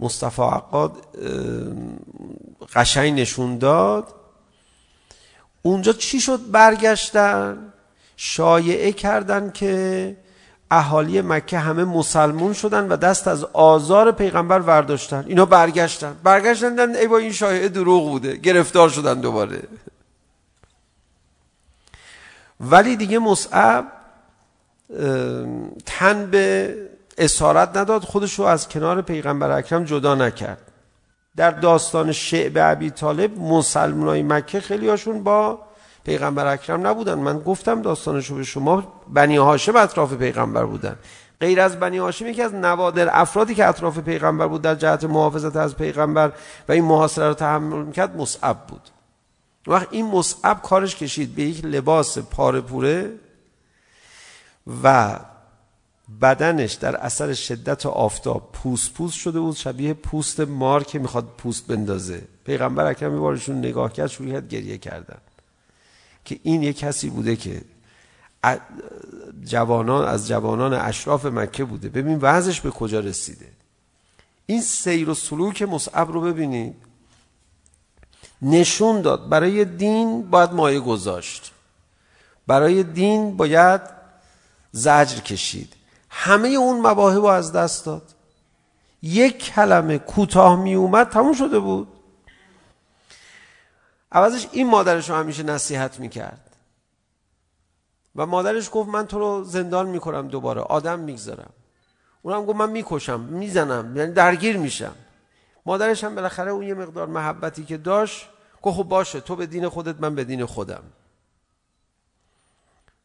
[0.00, 0.92] مصطفی عقاد
[2.74, 4.14] قشنگ نشون داد
[5.62, 7.72] اونجا چی شد برگشتن
[8.16, 10.16] شایعه کردن که
[10.70, 16.96] اهالی مکه همه مسلمون شدن و دست از آزار پیغمبر ورداشتن اینا برگشتن برگشتن دن
[16.96, 19.62] ای با این شایعه دروغ بوده گرفتار شدن دوباره
[22.60, 23.97] ولی دیگه مصعب
[25.86, 26.74] تن به
[27.18, 30.72] اسارت نداد خودش رو از کنار پیغمبر اکرم جدا نکرد.
[31.36, 35.58] در داستان شعب ابی طالب مسلمانای مکه خیلی هاشون با
[36.04, 37.14] پیغمبر اکرم نبودن.
[37.14, 40.96] من گفتم داستانشو به شما بنی هاشم اطراف پیغمبر بودن.
[41.40, 45.56] غیر از بنی هاشم یکی از نوادر افرادی که اطراف پیغمبر بود در جهت محافظت
[45.56, 46.32] از پیغمبر
[46.68, 48.82] و این محاصره رو تحمل میکرد مصعب بود.
[49.66, 53.10] وقت این مصعب کارش کشید به یک لباس پاره پوره
[54.82, 55.18] و
[56.20, 61.26] بدنش در اثر شدت و آفتاب پوست پوست شده بود شبیه پوست مار که میخواد
[61.38, 62.22] پوست بندازه.
[62.44, 65.18] پیغمبر اکرم بارشون نگاه کرد شروع کرد گریه کردن.
[66.24, 67.62] که این یک کسی بوده که
[69.44, 71.88] جوانان از جوانان اشراف مکه بوده.
[71.88, 73.48] ببین وضعش به کجا رسیده.
[74.46, 76.76] این سیر و سلوک مصعب رو ببینید.
[78.42, 79.28] نشون داد.
[79.28, 81.52] برای دین باید مایه گذاشت.
[82.46, 83.97] برای دین باید
[84.72, 85.72] زجر کشید.
[86.10, 88.14] همه اون مواهب رو از دست داد.
[89.02, 91.88] یک کلمه کوتاه می اومد تموم شده بود.
[94.12, 96.56] عوضش این مادرش رو همیشه نصیحت میکرد
[98.16, 101.50] و مادرش گفت من تو رو زندان میکنم دوباره آدم میگذارم
[102.22, 104.94] اونم گفت من میکشم میزنم یعنی درگیر میشم
[105.66, 108.28] مادرش هم بالاخره اون یه مقدار محبتی که داشت
[108.62, 110.82] گفت خب باشه تو به دین خودت من به دین خودم.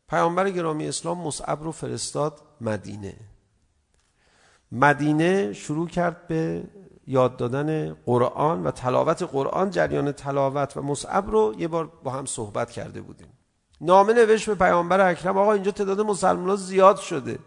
[0.10, 3.16] پیامبر گرامی اسلام مصعب رو فرستاد مدینه
[4.72, 6.64] مدینه شروع کرد به
[7.08, 12.26] یاد دادن قرآن و تلاوت قرآن جریان تلاوت و مصعب رو یه بار با هم
[12.26, 13.28] صحبت کرده بودیم
[13.82, 17.40] نامه نوشت به پیامبر اکرم آقا اینجا تعداد مسلمان‌ها زیاد شده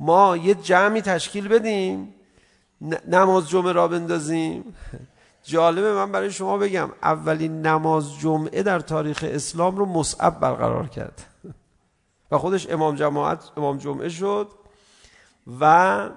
[0.00, 2.14] ما یه جمعی تشکیل بدیم
[3.08, 4.74] نماز جمعه را بندازیم
[5.48, 11.26] جالبه من برای شما بگم اولین نماز جمعه در تاریخ اسلام رو مصعب برقرار کرد.
[12.30, 14.48] و خودش امام جماعت امام جمعه شد
[15.60, 16.10] و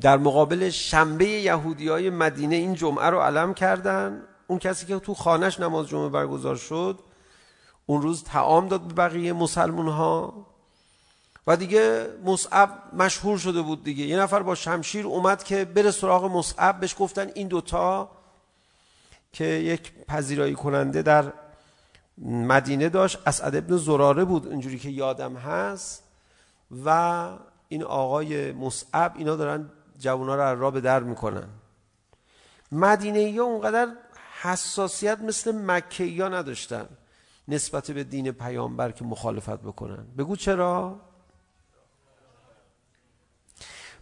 [0.00, 4.22] در مقابل شنبه یهودی های مدینه این جمعه رو علم کردن.
[4.46, 7.00] اون کسی که تو خانش نماز جمعه برگزار شد
[7.86, 10.46] اون روز تعام داد به بقیه مسلمون ها
[11.46, 14.04] و دیگه مصعب مشهور شده بود دیگه.
[14.04, 16.80] یه نفر با شمشیر اومد که بره سراغ مصعب.
[16.80, 18.10] بهش گفتن این دوتا
[19.32, 21.32] که یک پذیرایی کننده در
[22.18, 23.18] مدینه داشت.
[23.26, 26.02] اسعد ابن زراره بود اینجوری که یادم هست.
[26.84, 27.28] و
[27.68, 31.48] این آقای مصعب اینا دارن جوانا رو را به در میکنن.
[32.72, 33.88] مدینه یا اونقدر
[34.42, 36.88] حساسیت مثل مکه یا نداشتن
[37.48, 40.06] نسبت به دین پیامبر که مخالفت بکنن.
[40.18, 41.00] بگو چرا؟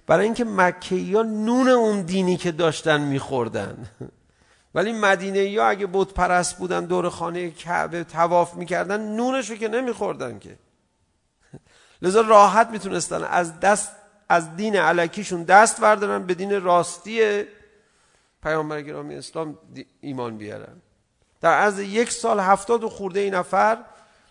[0.06, 3.86] برای اینکه مکه یا نون اون دینی که داشتن میخوردن.
[4.74, 9.68] ولی مدینه یا اگه بت پرست بودن دور خانه کعبه تواف میکردن نونش رو که
[9.68, 10.56] نمیخوردن که.
[12.02, 13.92] لذا راحت میتونستن از دست
[14.28, 17.44] از دین علکیشون دست بردارن به دین راستی
[18.42, 19.58] پیامبر گرامی اسلام
[20.00, 20.82] ایمان بیارن.
[21.40, 23.78] در عرض یک سال هفتاد و خورده این نفر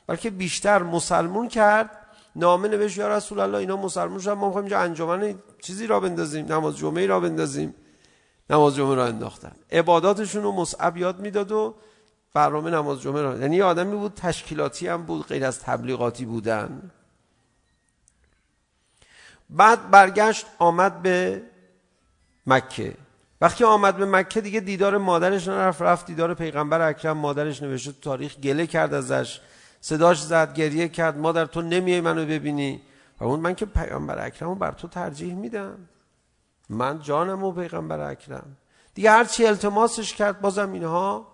[0.08, 2.01] بلکه بیشتر مسلمون کرد
[2.36, 6.46] نامه نوشت یا رسول الله اینا مسلمان شدن ما میخوایم اینجا انجمن چیزی را بندازیم
[6.46, 7.74] نماز جمعه را بندازیم
[8.50, 9.52] نماز جمعه را انداختن.
[9.72, 11.76] عباداتشون رو مصعب یاد میداد و
[12.34, 16.92] برنامه نماز جمعه را یعنی آدمی بود تشکیلاتی هم بود غیر از تبلیغاتی بودن.
[19.50, 21.42] بعد برگشت آمد به
[22.48, 22.98] مکه.
[23.42, 28.38] وقتی آمد به مکه دیگه دیدار مادرش نرفت رفت دیدار پیغمبر اکرم مادرش نوشته تاریخ
[28.38, 29.40] گله کرد ازش.
[29.82, 32.82] صداش زد گریه کرد مادر تو نمیای منو ببینی؟
[33.20, 35.78] و اون من که پیامبر اکرمو بر تو ترجیح میدم.
[36.70, 38.58] من جانمو پیغمبر اکرم.
[38.94, 41.28] دیگه هر چی التماسش کرد بازم اینها.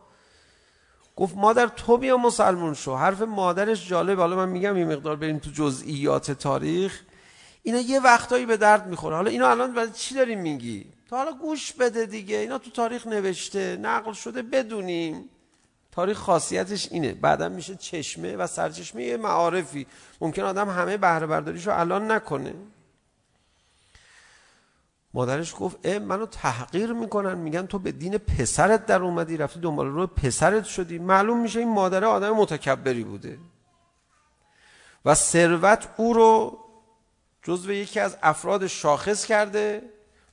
[1.15, 2.95] گفت مادر تو بیا مسلمون شو.
[2.95, 4.19] حرف مادرش جالب.
[4.19, 7.01] حالا من میگم یه مقدار بریم تو جزئیات تاریخ.
[7.63, 9.15] اینا یه وقتایی به درد میخوره.
[9.15, 12.37] حالا اینا الان برای چی داریم میگی؟ تا حالا گوش بده دیگه.
[12.37, 15.29] اینا تو تاریخ نوشته نقل شده بدونیم.
[15.97, 17.13] تاریخ خاصیتش اینه.
[17.13, 19.87] بعدا میشه چشمه و سرچشمه یه معارفی.
[20.21, 22.53] ممکن آدم همه بهره برداریشو الان نکنه.
[25.13, 27.37] مادرش گفت اه منو تحقیر میکنن.
[27.37, 30.99] میگن تو به دین پسرت در اومدی رفتی دنبال رو پسرت شدی.
[30.99, 33.37] معلوم میشه این مادر آدم متکبری بوده.
[35.05, 36.59] و ثروت او رو
[37.43, 39.81] جزو یکی از افراد شاخص کرده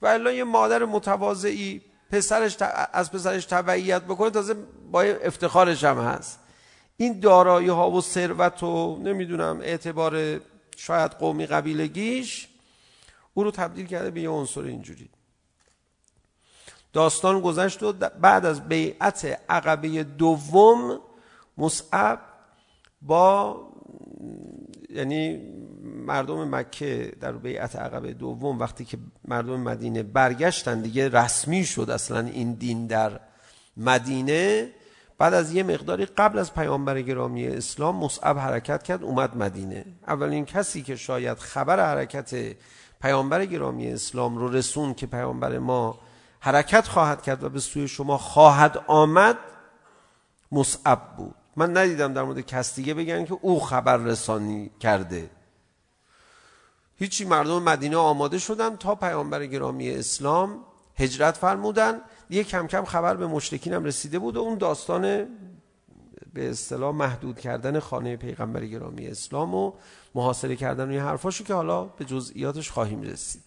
[0.02, 1.82] و الا یه مادر متواضعی
[2.14, 2.56] پسرش
[2.92, 4.54] از پسرش تبعیت بکنه تازه
[4.92, 6.38] با افتخارش هم هست.
[6.96, 10.40] این دارایی ها و ثروت و نمیدونم اعتبار
[10.76, 12.48] شاید قومی قبیلگیش
[13.34, 15.10] او رو تبدیل کرده به یه عنصر اینجوری.
[16.92, 21.00] داستان گذشت و بعد از بیعت عقبه دوم
[21.58, 22.20] مصعب
[23.02, 23.60] با
[24.94, 25.40] یعنی
[26.06, 32.20] مردم مکه در بیعت عقبه دوم وقتی که مردم مدینه برگشتن دیگه رسمی شد اصلا
[32.20, 33.20] این دین در
[33.76, 34.70] مدینه
[35.18, 39.84] بعد از یه مقداری قبل از پیامبر گرامی اسلام مصعب حرکت کرد اومد مدینه.
[40.06, 42.56] اولین کسی که شاید خبر حرکت
[43.02, 45.98] پیامبر گرامی اسلام رو رسون که پیامبر ما
[46.40, 49.36] حرکت خواهد کرد و به سوی شما خواهد آمد
[50.52, 51.34] مصعب بود.
[51.56, 55.30] من ندیدم در مورد کس دیگه بگن که او خبر رسانی کرده.
[56.96, 60.64] هیچی مردم مدینه آماده شدن تا پیامبر گرامی اسلام
[60.96, 62.00] هجرت فرمودن.
[62.30, 65.26] یه کم کم خبر به مشرکین هم رسیده بود و اون داستان
[66.32, 69.72] به اصطلاح محدود کردن خانه پیغمبر گرامی اسلام و
[70.14, 73.42] محاصره کردن و این حرفاشو که حالا به جزئیاتش خواهیم رسید.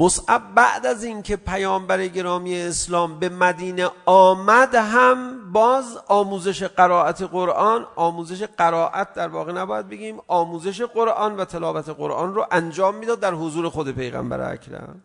[0.00, 7.86] مصعب بعد از اینکه پیامبر گرامی اسلام به مدینه آمد هم باز آموزش قرائت قرآن
[7.96, 13.34] آموزش قرائت در واقع نباید بگیم آموزش قرآن و تلاوت قرآن رو انجام میداد در
[13.34, 15.02] حضور خود پیغمبر اکرم.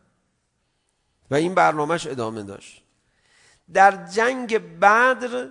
[1.32, 2.84] و این برنامهش ادامه داشت.
[3.74, 5.48] در جنگ بدر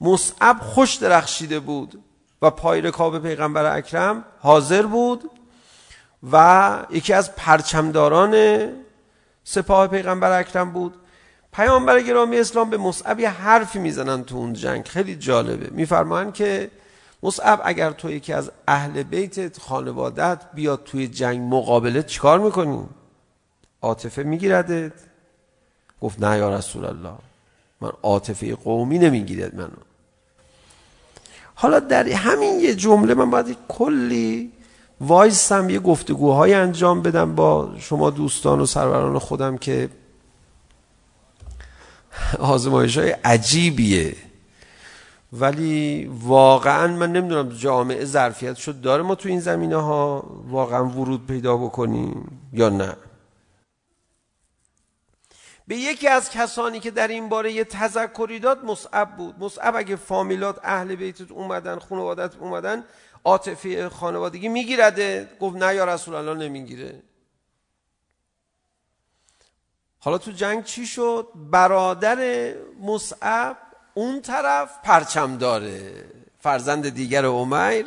[0.00, 2.04] مصعب خوش درخشیده بود
[2.42, 5.30] و پای رکاب پیغمبر اکرم حاضر بود.
[6.32, 8.62] و یکی از پرچمداران
[9.44, 10.94] سپاه پیغمبر اکرم بود
[11.52, 16.70] پیامبر گرامی اسلام به مصعب یه حرفی میزنن تو اون جنگ خیلی جالبه میفرمایند که
[17.22, 22.84] مصعب اگر تو یکی از اهل بیتت خانوادت بیاد توی جنگ مقابله چیکار میکنی؟
[23.82, 24.92] عاطفه میگیردت
[26.00, 27.14] گفت نه یا رسول الله
[27.80, 29.68] من عاطفه قومی نمیگیرد منو
[31.54, 34.52] حالا در همین یه جمله من باید کلی
[35.00, 39.88] وایستم یه گفتگوهای انجام بدم با شما دوستان و سروران خودم که
[42.38, 44.16] آزمایش های عجیبیه.
[45.32, 51.26] ولی واقعا من نمیدونم جامعه ظرفیت شد داره ما تو این زمینه ها واقعا ورود
[51.26, 52.96] پیدا بکنیم یا نه.
[55.68, 59.34] به یکی از کسانی که در این باره یه تذکری داد مصعب بود.
[59.38, 62.84] مصعب اگه فامیلات اهل بیتت اومدن خانوادت اومدن
[63.24, 67.02] عاطفه خانوادگی میگیرده گفت نه یا رسول الله نمیگیره.
[69.98, 73.56] حالا تو جنگ چی شد؟ برادر مصعب
[73.94, 76.04] اون طرف پرچم داره.
[76.40, 77.84] فرزند دیگر عمر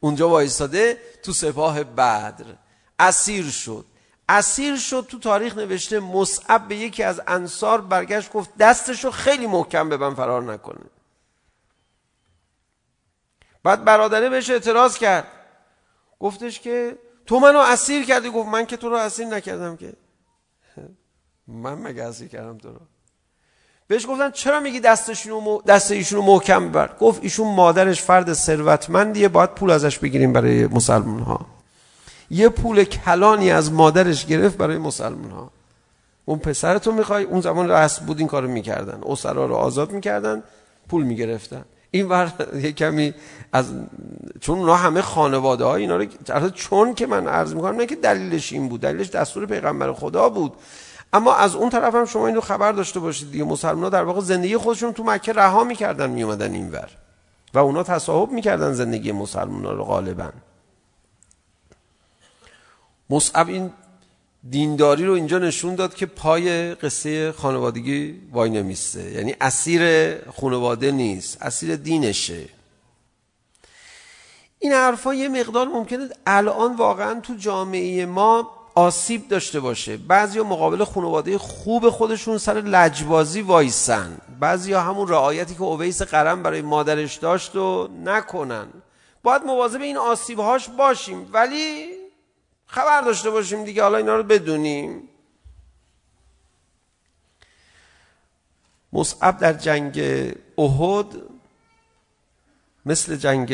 [0.00, 2.44] اونجا وایساده تو سپاه بدر.
[2.98, 3.84] اسیر شد.
[4.28, 9.88] اسیر شد تو تاریخ نوشته مصعب به یکی از انصار برگشت گفت دستشو خیلی محکم
[9.88, 10.80] ببن فرار نکنه.
[13.66, 15.26] بعد برادره بهش اعتراض کرد
[16.20, 19.92] گفتش که تو منو اسیر کردی گفت من که تو رو اسیر نکردم که
[21.46, 22.80] من مگه اسیر کردم تو رو
[23.88, 29.50] بهش گفتن چرا میگی دستشونو دست ایشونو محکم ببر گفت ایشون مادرش فرد ثروتمندیه باید
[29.50, 31.46] پول ازش بگیریم برای مسلمان ها
[32.30, 35.50] یه پول کلانی از مادرش گرفت برای مسلمان ها
[36.24, 40.42] اون پسرتو میخوای اون زمان رسم بود این کارو میکردن اسرا رو آزاد میکردن
[40.88, 43.14] پول میگرفتن این ور یه کمی
[43.52, 43.72] از
[44.40, 48.52] چون اونا همه خانواده های اینا رو چون که من عرض میکنم نه که دلیلش
[48.52, 50.52] این بود دلیلش دستور پیغمبر خدا بود
[51.12, 54.20] اما از اون طرف هم شما اینو خبر داشته باشید دیگه مسلمان ها در واقع
[54.20, 56.88] زندگی خودشون تو مکه رها می‌کردن میومدن اینور
[57.54, 60.28] و اونا تصاحب میکردن زندگی مسلمان ها رو غالبا
[63.10, 63.70] مصعب این
[64.50, 71.42] دینداری رو اینجا نشون داد که پای قصه خانوادگی وای نمیسته یعنی اسیر خانواده نیست
[71.42, 72.48] اسیر دینشه.
[74.58, 79.96] این حرفا یه مقدار ممکنه الان واقعا تو جامعه ما آسیب داشته باشه.
[79.96, 84.18] بعضیا مقابل خانواده خوب خودشون سر لجبازی وایسن.
[84.40, 88.66] بعضیا همون رعایتی که اویس قرم برای مادرش داشت و نکنن.
[89.22, 91.28] باید مواظب این آسیب هاش باشیم.
[91.32, 91.86] ولی
[92.66, 95.08] خبر داشته باشیم دیگه حالا اینا رو بدونیم.
[98.92, 99.98] مصعب در جنگ
[100.58, 101.06] احد
[102.86, 103.52] مثل جنگ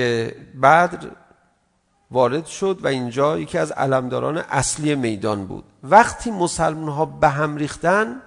[0.63, 1.11] بدر
[2.11, 5.65] وارد شد و اینجا یکی از علمداران اصلی میدان بود.
[5.83, 8.23] وقتی مسلمان ها به هم ریختن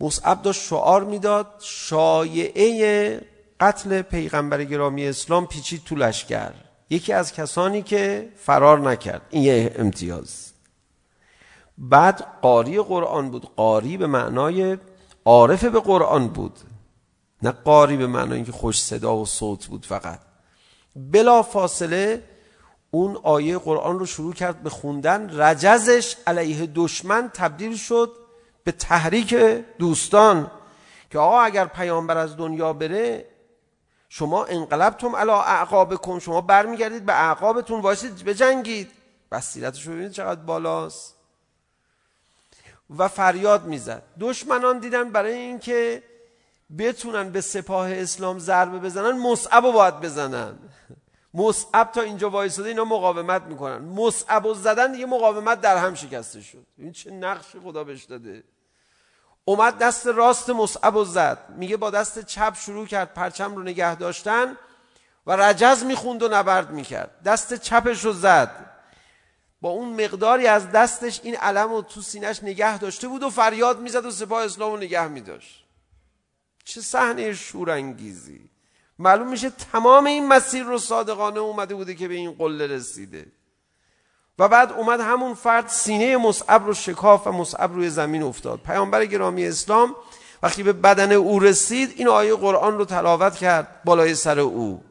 [0.00, 3.20] مصعب داشت شعار میداد شایعه
[3.60, 6.52] قتل پیغمبر گرامی اسلام پیچید تو لشکر.
[6.92, 9.22] یکی از کسانی که فرار نکرد.
[9.30, 10.52] این یه امتیاز.
[11.78, 13.50] بعد قاری قرآن بود.
[13.56, 14.78] قاری به معنای
[15.24, 16.58] عارف به قرآن بود.
[17.42, 20.20] نه قاری به معنای اینکه خوش صدا و صوت بود فقط.
[20.96, 22.22] بلا فاصله
[22.90, 25.40] اون آیه قرآن رو شروع کرد به خوندن.
[25.40, 28.10] رجزش علیه دشمن تبدیل شد
[28.64, 29.34] به تحریک
[29.78, 30.50] دوستان
[31.10, 33.31] که آقا اگر پیامبر از دنیا بره
[34.14, 38.90] شما انقلبتم علی اعقابکم شما برمیگردید به اعقابتون واسید بجنگید
[39.30, 41.16] بصیرتش رو ببینید چقدر بالاست.
[42.98, 44.02] و فریاد میزد.
[44.20, 46.02] دشمنان دیدن برای اینکه
[46.78, 50.58] بتونن به سپاه اسلام ضربه بزنن مصعب رو باید بزنن.
[51.34, 53.78] مصعب تا اینجا وایساده اینا مقاومت میکنن.
[53.78, 56.66] مصعب رو زدن دیگه مقاومت در هم شکسته شد.
[56.78, 58.42] این چه نقش خدا بهش داده.
[59.44, 63.94] اومد دست راست مصعب و زد میگه با دست چپ شروع کرد پرچم رو نگه
[63.94, 64.56] داشتن
[65.26, 67.22] و رجز میخوند و نبرد میکرد.
[67.22, 68.72] دست چپش رو زد.
[69.60, 73.80] با اون مقداری از دستش این علم رو تو سینش نگه داشته بود و فریاد
[73.80, 75.64] میزد و سپاه اسلام رو نگه میداشت.
[76.64, 78.50] چه صحنه شورانگیزی.
[78.98, 83.26] معلوم میشه تمام این مسیر رو صادقانه اومده بوده که به این قله رسیده.
[84.38, 88.60] و بعد اومد همون فرد سینه مصعب رو شکاف و مصعب روی زمین افتاد.
[88.60, 89.94] پیامبر گرامی اسلام
[90.42, 94.82] وقتی به بدن او رسید این آیه قرآن رو تلاوت کرد بالای سر او.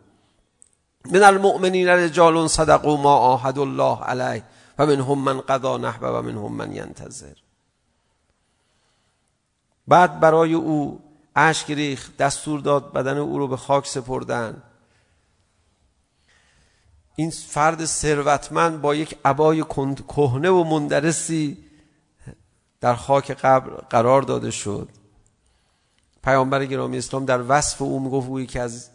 [1.12, 4.44] من المؤمنین رجال صدقوا ما آهد الله علیه
[4.80, 7.34] و منهم من قضا نحبه و منهم من ينتظر
[9.88, 11.02] بعد برای او
[11.36, 14.64] اشک ریخ دستور داد بدن او رو به خاک سپردن.
[17.16, 19.64] این فرد ثروتمند با یک عبای
[20.08, 21.58] کهنه و مندرسی
[22.82, 24.90] در خاک قبر قرار داده شد
[26.24, 28.90] پیامبر گرامی اسلام در وصف او میگفت او یکی از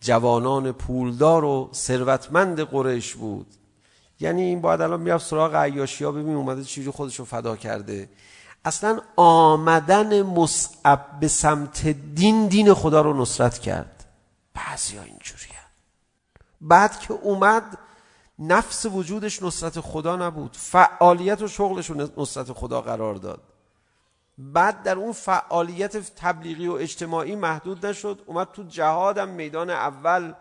[0.00, 3.46] جوانان پولدار و ثروتمند قریش بود
[4.20, 8.08] یعنی این باید الان میرفت سراغ عیاشیا ببین اومده چجوری خودش رو فدا کرده
[8.64, 14.04] اصلا آمدن مصعب به سمت دین دین خدا رو نصرت کرد
[14.54, 15.57] بعضی ها اینجوری
[16.60, 17.78] بعد که اومد
[18.38, 20.56] نفس وجودش نصرت خدا نبود.
[20.56, 23.42] فعالیت و شغلش رو نصرت خدا قرار داد.
[24.38, 30.34] بعد در اون فعالیت تبلیغی و اجتماعی محدود نشد اومد تو جهادم میدان اول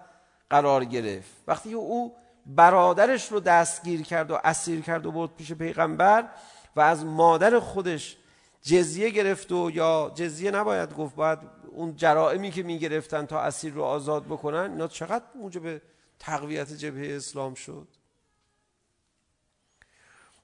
[0.49, 1.32] قرار گرفت.
[1.47, 2.15] وقتی او
[2.45, 6.30] برادرش رو دستگیر کرد و اسیر کرد و برد پیش پیغمبر
[6.76, 8.18] و از مادر خودش
[8.61, 11.39] جزیه گرفت و یا جزیه نباید گفت باید
[11.72, 15.82] اون جرائمی که میگرفتن تا اسیر رو آزاد بکنن اینا چقدر موجب
[16.20, 17.88] تقویت جبهه اسلام شد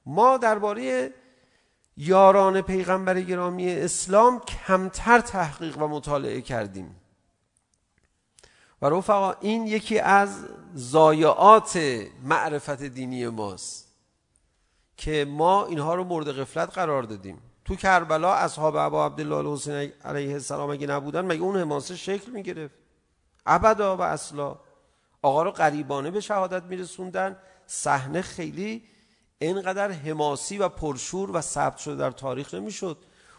[0.06, 1.14] ما درباره
[1.98, 6.96] یاران پیغمبر گرامی اسلام کمتر تحقیق و مطالعه کردیم
[8.82, 11.80] و رفقا این یکی از زایعات
[12.24, 13.88] معرفت دینی ماست
[14.98, 20.34] که ما اینها رو مورد غفلت قرار دادیم تو کربلا اصحاب ابا عبدالله حسین علیه
[20.34, 22.76] السلام اگه نبودن مگه اون حماسه شکل میگرفت
[23.46, 24.56] ابدا و اصلا
[25.24, 27.36] آقا رو قریبانه به شهادت میرسوندن.
[27.68, 28.84] صحنه خیلی
[29.40, 32.98] اینقدر حماسی و پرشور و ثبت شده در تاریخ نمیشد.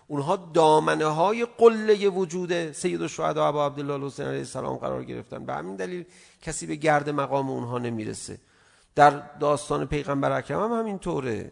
[0.08, 5.46] اونها دامنه های قله وجود سید الشهدا ابو عبدالله حسین علیه السلام قرار گرفتن.
[5.46, 6.04] به همین دلیل
[6.42, 8.38] کسی به گرد مقام اونها نمیرسه.
[8.94, 9.10] در
[9.40, 11.50] داستان پیغمبر اکرم هم همین طوره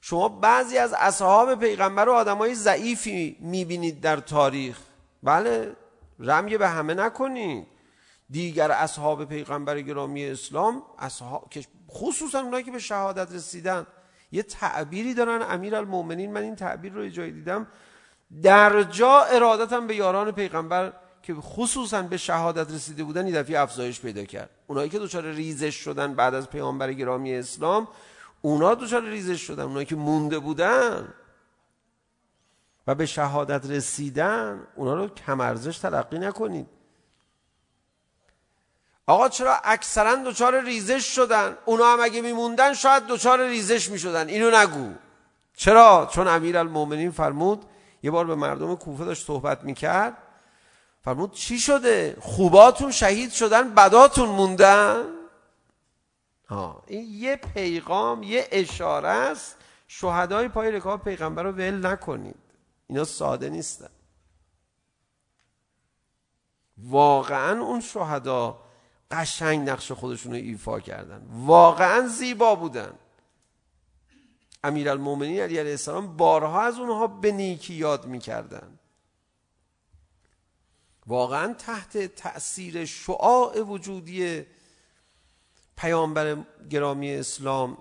[0.00, 4.78] شما بعضی از اصحاب پیغمبر رو آدمای ضعیفی میبینید در تاریخ.
[5.22, 5.72] بله
[6.18, 7.66] رمیه به همه نکنید.
[8.30, 11.52] دیگر اصحاب پیغمبر گرامی اسلام اصحاب
[11.90, 13.86] خصوصا اونایی که به شهادت رسیدن
[14.32, 17.66] یه تعبیری دارن امیرالمومنین من این تعبیر رو جای دیدم.
[18.42, 24.00] در جا ارادتم به یاران پیغمبر که خصوصا به شهادت رسیده بودن این دفعه افزایش
[24.00, 24.50] پیدا کرد.
[24.66, 27.88] اونایی که دچار ریزش شدن بعد از پیامبر گرامی اسلام
[28.42, 29.62] اونا دچار ریزش شدن.
[29.62, 31.08] اونایی که مونده بودن
[32.86, 36.75] و به شهادت رسیدن اونا رو کم ارزش تلقی نکنید.
[39.06, 44.50] آقا چرا اکثرا دوچار ریزش شدن اونا هم اگه میموندن شاید دوچار ریزش میشدن اینو
[44.50, 44.94] نگو
[45.56, 47.64] چرا چون امیر المومنین فرمود
[48.02, 50.16] یه بار به مردم کوفه داشت صحبت میکرد
[51.00, 55.04] فرمود چی شده خوباتون شهید شدن بداتون موندن
[56.48, 59.56] ها این یه پیغام یه اشاره است
[59.88, 62.36] شهدای پای رکاب پیغمبر رو ول نکنید
[62.86, 63.90] اینا ساده نیستن
[66.78, 68.65] واقعا اون شهدا
[69.10, 71.26] قشنگ نقش خودشون رو ایفا کردن.
[71.30, 72.92] واقعا زیبا بودن.
[74.64, 78.78] امیرالمومنین علی علیه السلام بارها از اونها به نیکی یاد میکردن.
[81.06, 84.46] واقعا تحت تأثیر شعاع وجودی
[85.76, 86.36] پیامبر
[86.70, 87.78] گرامی اسلام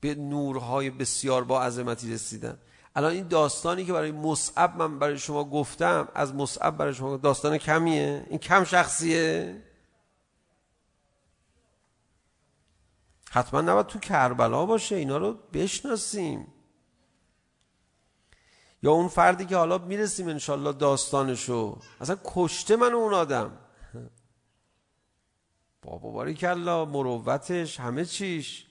[0.00, 2.58] به نورهای بسیار با عظمتی رسیدن.
[2.96, 7.58] الان این داستانی که برای مصعب من برای شما گفتم از مصعب برای شما داستان
[7.58, 9.56] کمیه؟ این کم شخصیه؟
[13.30, 16.46] حتما نباید تو کربلا باشه اینا رو بشناسیم
[18.82, 23.58] یا اون فردی که حالا میرسیم انشالله داستانشو اصلا کشته من اون آدم
[25.82, 28.66] بابا باریکلا مروتش همه چیش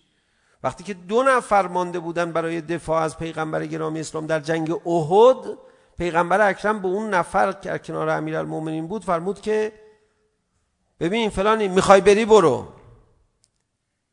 [0.63, 5.57] وقتی که دو نفر مانده بودن برای دفاع از پیغمبر گرامی اسلام در جنگ احد
[5.97, 9.73] پیغمبر اکرم به اون نفر که در کنار امیرالمومنین بود فرمود که
[10.99, 12.67] ببین فلانی میخوای بری برو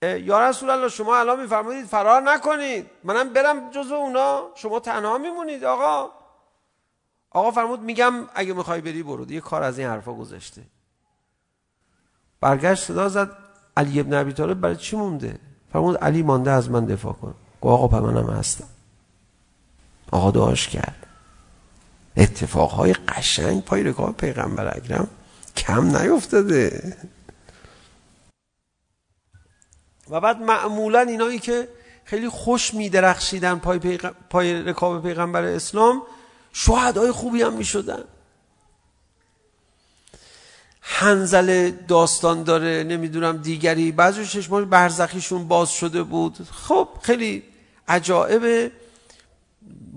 [0.05, 5.65] یا رسول الله شما الان میفرمایید فرار نکنید منم برم جزو اونا شما تنها میمونید
[5.65, 6.11] آقا
[7.31, 10.63] آقا فرمود میگم اگه میخوای بری برو یه کار از این حرفا گذشته
[12.41, 13.31] برگشت صدا زد
[13.77, 15.39] علی ابن ابی طالب برای چی مونده
[15.73, 18.69] فرمود علی مانده از من دفاع کن گو آقا پر منم هستم
[20.11, 21.07] آقا دعاش کرد
[22.17, 25.09] اتفاقهای قشنگ پای رکاب پیغمبر اکرم
[25.57, 26.97] کم نیفتاده
[30.11, 31.69] و بعد معمولا اینایی که
[32.05, 34.13] خیلی خوش می درخشیدن پای, پیغ...
[34.31, 36.03] پای رکاب پیغمبر اسلام
[36.53, 38.05] شهدای خوبی هم می شدن
[40.87, 46.37] هنزل داستان داره نمیدونم دیگری بعضی چشمان برزخیشون باز شده بود.
[46.53, 47.43] خب خیلی
[47.89, 48.73] عجائب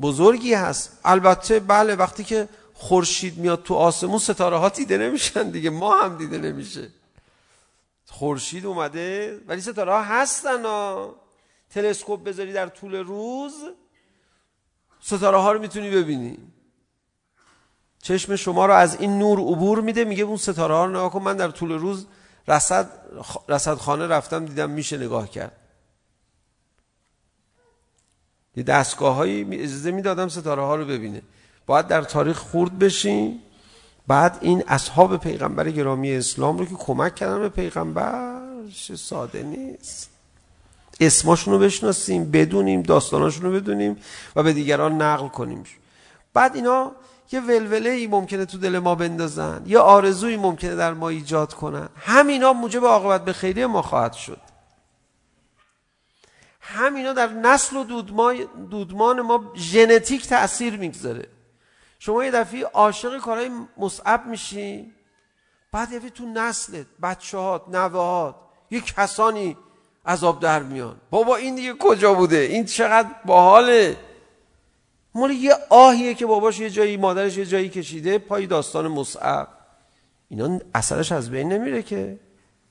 [0.02, 1.00] بزرگی هست.
[1.06, 6.18] البته بله وقتی که خورشید میاد تو آسمون ستاره ها دیده نمیشن دیگه ما هم
[6.18, 6.88] دیده نمیشه.
[8.10, 9.40] خورشید اومده.
[9.48, 11.16] ولی ستاره ها هستن ها
[11.70, 13.54] تلسکوپ بذاری در طول روز.
[15.00, 16.38] ستاره ها رو میتونی ببینی.
[18.02, 20.06] چشم شما رو از این نور عبور میده.
[20.06, 21.22] میگه اون ستاره ها رو نگاه کن.
[21.22, 22.08] من در طول روز
[22.48, 22.90] رصد
[23.50, 24.46] رصدخانه رفتم.
[24.46, 25.58] دیدم میشه نگاه کرد.
[28.56, 31.22] یه دستگاه هایی اجازه میدادم ستاره ها رو ببینه.
[31.66, 33.42] باید در تاریخ خورد بشین
[34.08, 38.42] بعد این اصحاب پیغمبر گرامی اسلام رو که کمک کردن به پیغمبر
[38.76, 40.10] چه ساده نیست
[41.00, 43.98] اسماشون رو بشناسیم بدونیم داستاناشون رو بدونیم
[44.36, 45.64] و به دیگران نقل کنیم
[46.34, 46.92] بعد اینا
[47.32, 51.90] یه ولوله ای ممکنه تو دل ما بندازن یه آرزویی ممکنه در ما ایجاد کنن
[51.96, 54.42] همینا موجب عاقبت به خیری ما خواهد شد
[56.62, 58.38] همینا در نسل و دودمان
[58.72, 61.28] دودمان ما ژنتیک تاثیر میگذاره
[62.00, 64.94] شما یه دفعه عاشق کارهای مصعب میشی
[65.72, 68.36] بعد یه تو نسلت بچه‌هات نوهات
[68.72, 69.58] یه کسانی
[70.06, 70.96] عذاب در میان.
[71.10, 73.98] بابا این دیگه کجا بوده؟ این چقدر باحاله.
[75.16, 79.48] مال یه آهیه که باباش یه جایی مادرش یه جایی کشیده پای داستان مصعب.
[80.30, 82.20] اینا اثرش از بین نمیره که.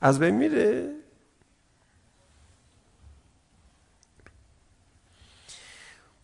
[0.01, 0.96] از بین میره.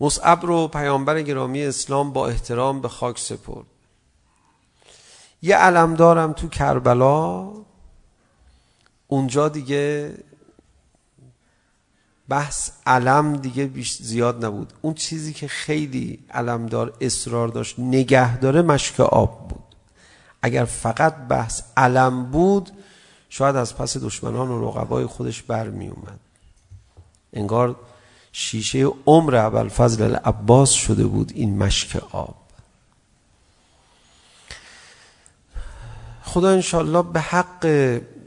[0.03, 3.65] مصعب رو پیامبر گرامی اسلام با احترام به خاک سپرد
[5.41, 7.51] یه علمدارم تو کربلا
[9.07, 10.13] اونجا دیگه
[12.29, 18.61] بحث علم دیگه بیش زیاد نبود اون چیزی که خیلی علمدار اصرار داشت نگه داره
[18.61, 19.75] مشک آب بود
[20.41, 22.71] اگر فقط بحث علم بود
[23.29, 26.19] شاید از پس دشمنان و رقبای خودش برمی اومد
[27.33, 27.75] انگار
[28.35, 32.35] شیشه عمر اول فضل العباس شده بود این مشک آب.
[36.23, 37.65] خدا انشالله به حق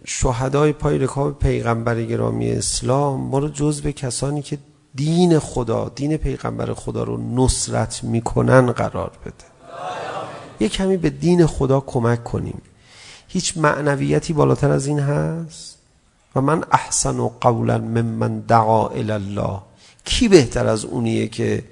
[0.04, 4.58] شهدای پای رکاب پیغمبر گرامی اسلام ما رو جز به کسانی که
[4.94, 9.34] دین خدا دین پیغمبر خدا رو نصرت میکنن قرار بده.
[10.60, 12.62] یه کمی به دین خدا کمک کنیم.
[13.28, 15.78] هیچ معنویتی بالاتر از این هست؟
[16.36, 19.60] و من احسن و قولا ممن دعا الله.
[20.06, 21.64] کی بهتر از اونیه که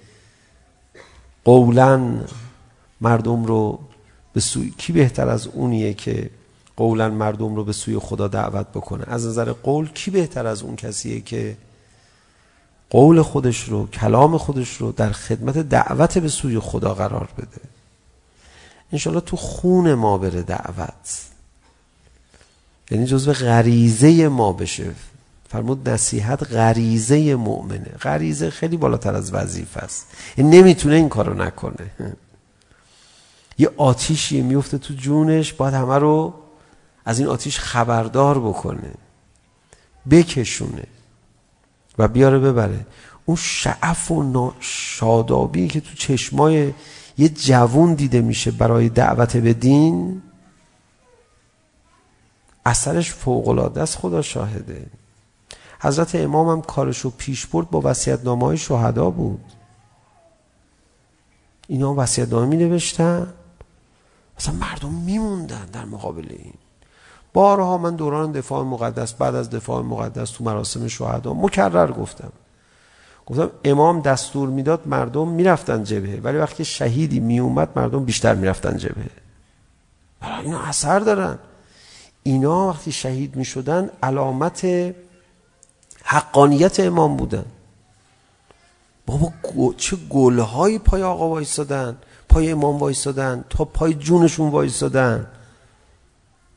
[1.45, 2.21] قولا
[3.01, 3.79] مردم رو
[4.33, 6.31] به سوی کی بهتر از اونیه که
[6.77, 10.77] قولا مردم رو به سوی خدا دعوت بکنه؟ از نظر قول کی بهتر از اون
[10.77, 11.57] کسیه که
[12.91, 17.61] قول خودش رو کلام خودش رو در خدمت دعوت به سوی خدا قرار بده؟
[18.93, 21.21] انشالله تو خون ما بره دعوت.
[22.91, 24.95] یعنی جزو غریزه ما بشه.
[25.55, 27.91] فرمود نصیحت غریزه مؤمنه.
[28.03, 30.07] غریزه خیلی بالاتر از وظیفه است.
[30.37, 31.91] این نمیتونه این کارو نکنه.
[33.59, 36.35] یه آتیشی میفته تو جونش باید همه رو
[37.05, 38.91] از این آتیش خبردار بکنه.
[40.11, 40.85] بکشونه
[41.99, 42.87] و بیاره ببره.
[43.25, 46.73] اون شعف و شادابی که تو چشمای
[47.19, 50.23] یه جوون دیده میشه برای دعوت به دین
[52.67, 54.87] اثرش فوق‌العاده است خدا شاهده.
[55.85, 59.45] حضرت امام هم کارشو پیش برد با وسیعتنامه های شهدا بود.
[61.69, 63.33] اینا وسیعتنامه می نوشتن.
[64.39, 66.53] مثلا مردم میموندن در مقابل این.
[67.33, 72.33] بارها من دوران دفاع مقدس بعد از دفاع مقدس تو مراسم شهدا مکرر گفتم.
[73.27, 78.77] گفتم امام دستور میداد مردم میرفتن جبهه ولی وقتی شهیدی می اومد مردم بیشتر میرفتن
[78.77, 79.11] جبهه.
[80.21, 81.39] برای اینا اثر دارن.
[82.23, 84.65] اینا وقتی شهید می شدن علامت
[86.05, 87.45] حقانیت امام بودن
[89.07, 89.33] بابا
[89.77, 91.97] چه گلهای پای آقا وایستادن
[92.29, 95.27] پای امام وایستادن تا پای جونشون وایستادن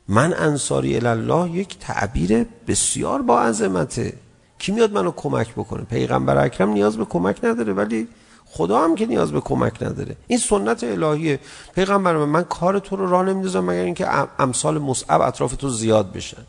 [0.08, 4.12] من انصاری الله یک تعبیر بسیار با عظمته
[4.58, 8.08] کی میاد منو کمک بکنه پیغمبر اکرم نیاز به کمک نداره ولی
[8.46, 11.40] خدا هم که نیاز به کمک نداره این سنت الهیه
[11.74, 16.12] پیغمبر من, من کار تو رو راه نمیندازم مگر اینکه امثال مصعب اطراف تو زیاد
[16.12, 16.42] بشن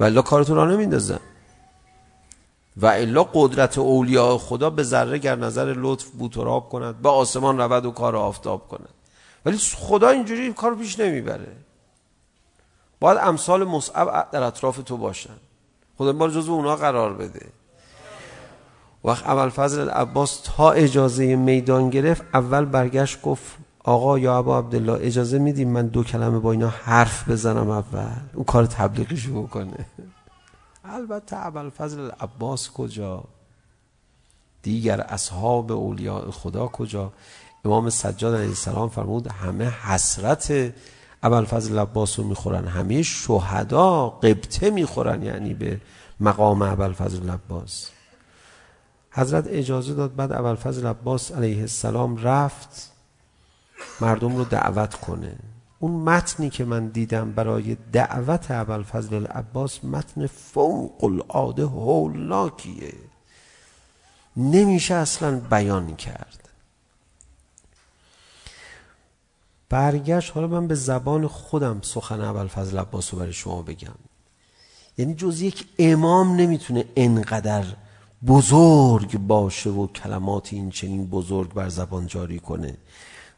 [0.00, 1.20] ولی کار تو راه نمیندازم
[2.76, 7.58] و الا قدرت اولیاء خدا به ذره گر نظر لطف بود تراب کند به آسمان
[7.58, 8.88] رود و کار آفتاب کند.
[9.46, 11.56] ولی خدا اینجوری کار پیش نمیبره.
[13.00, 15.36] باید امثال مصعب در اطراف تو باشن.
[15.98, 17.46] خدا ما جزو اونها قرار بده.
[19.04, 24.98] وقت اول فضل عباس تا اجازه میدان گرفت اول برگشت گفت آقا یا ابا عبدالله
[25.00, 29.86] اجازه میدیم من دو کلمه با اینا حرف بزنم اول؟ اون کار تبلیغیشو بکنه
[30.90, 33.24] البته اول فضل عباس کجا
[34.62, 37.12] دیگر اصحاب اولیاء خدا کجا
[37.64, 40.74] امام سجاد علیه السلام فرمود همه حسرت
[41.22, 45.80] اول فضل عباس رو میخورن همه شهدا قبطه میخورن یعنی به
[46.20, 47.90] مقام اول فضل عباس
[49.10, 52.92] حضرت اجازه داد بعد اول فضل عباس علیه السلام رفت
[54.00, 55.36] مردم رو دعوت کنه
[55.78, 62.94] اون متنی که من دیدم برای دعوت اول فضل العباس متن فوق العاده هولاکیه.
[64.36, 66.48] نمیشه اصلا بیان کرد.
[69.68, 73.94] برگشت حالا من به زبان خودم سخن اول فضل عباس رو برای شما بگم.
[74.98, 77.64] یعنی جز یک امام نمیتونه انقدر
[78.26, 82.76] بزرگ باشه و کلمات این چنین بزرگ بر زبان جاری کنه.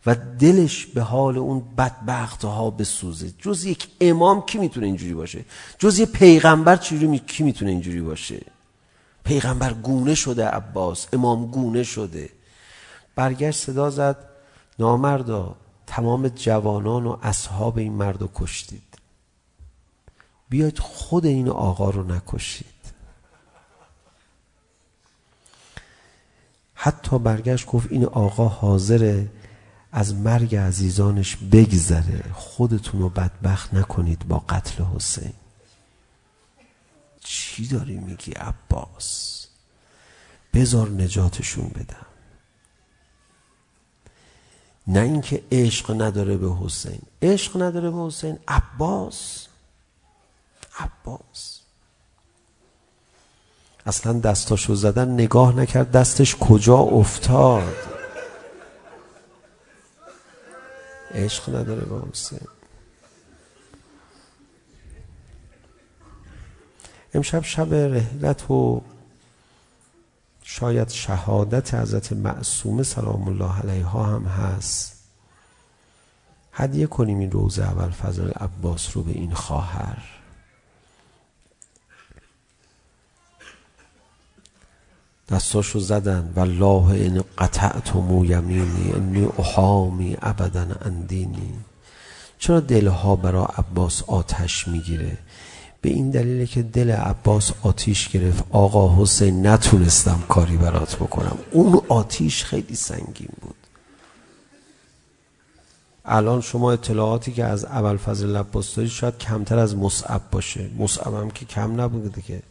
[0.07, 5.45] و دلش به حال اون بدبخت ها بسوزه جز یک امام کی میتونه اینجوری باشه؟
[5.79, 7.19] جز یه پیغمبر چجوری می...
[7.19, 8.41] کی میتونه اینجوری باشه؟
[9.25, 11.07] پیغمبر گونه شده عباس.
[11.13, 12.29] امام گونه شده.
[13.15, 14.17] برگشت صدا زد.
[14.79, 18.83] نامردا تمام جوانان و اصحاب این مردو کشتید.
[20.49, 22.67] بیاید خود این آقا رو نکشید.
[26.75, 29.29] حتی برگشت گفت این آقا حاضره.
[29.93, 32.25] از مرگ عزیزانش بگذره.
[32.33, 35.33] خودتون رو بدبخت نکنید با قتل حسین.
[37.25, 39.47] چی داری میگی عباس؟
[40.55, 42.07] بذار نجاتشون بدم.
[44.87, 47.01] نه اینکه عشق نداره به حسین.
[47.23, 48.39] عشق نداره به حسین.
[48.49, 49.47] عباس.
[50.79, 51.61] عباس.
[53.87, 57.88] اصلا دستاشو زدن نگاه نکرد دستش کجا افتاد؟
[61.15, 62.41] عشق نداره با امسه
[67.15, 68.83] امشب شب رهلت و
[70.43, 74.99] شاید شهادت حضرت معصومه سلام الله علیها هم هست.
[76.53, 80.03] هدیه کنیم این روز اول فضل عباس رو به این خواهر.
[85.31, 91.53] دستاشو زدن والله این قطعتم یمینی انی احامی ابدا اندینی
[92.39, 95.19] چرا دلها برا عباس آتش میگیره
[95.81, 101.81] به این دلیله که دل عباس آتیش گرفت آقا حسین نتونستم کاری برات بکنم اون
[101.89, 103.55] آتیش خیلی سنگین بود
[106.05, 111.15] الان شما اطلاعاتی که از اول فضل لباس دارید شاید کمتر از مصعب باشه مصعب
[111.15, 112.43] هم که کم نبوده که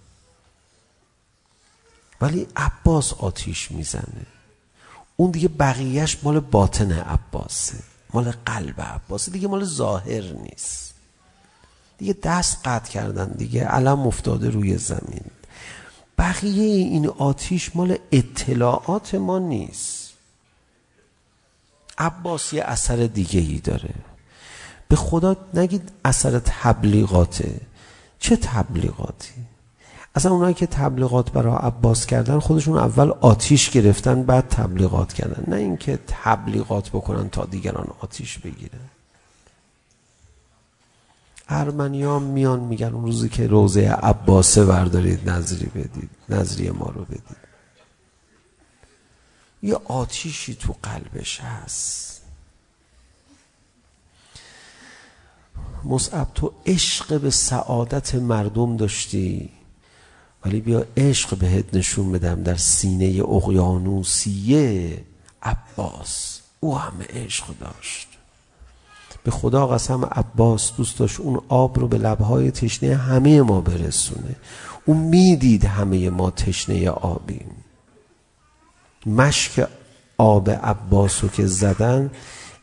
[2.22, 4.26] ولی عباس آتیش میزنه.
[5.18, 7.78] اون دیگه بقیهش مال باطن عباسه
[8.14, 10.94] مال قلب عباسه دیگه مال ظاهر نیست.
[11.98, 15.26] دیگه دست قطع کردن دیگه علم افتاده روی زمین.
[16.18, 20.14] بقیه این آتیش مال اطلاعات ما نیست.
[21.98, 23.94] عباس یه اثر دیگه ای داره.
[24.88, 27.62] به خدا نگید اثر تبلیغاته.
[28.20, 29.34] چه تبلیغاتی؟
[30.18, 35.44] اصلا اونایی که تبلیغات برای عباس کردن خودشون اول آتیش گرفتن بعد تبلیغات کردن.
[35.48, 38.90] نه اینکه تبلیغات بکنن تا دیگران آتیش بگیرن
[41.50, 47.38] ارمنیان میان میگن اون روزی که روزه عباسه بردارید نظری بدید نظری ما رو بدید.
[49.64, 52.22] یه آتیشی تو قلبش هست.
[55.84, 59.57] مصعب تو عشق به سعادت مردم داشتی؟
[60.48, 64.98] ولی بیا عشق بهت نشون بدم در سینه اقیانوسیه
[65.44, 68.08] عباس او همه عشق داشت
[69.24, 74.36] به خدا قسم عباس دوست داشت اون آب رو به لبهای تشنه همه ما برسونه
[74.86, 77.52] او میدید همه ما تشنه آبیم
[79.06, 79.68] مشک
[80.18, 82.12] آب عباس رو که زدن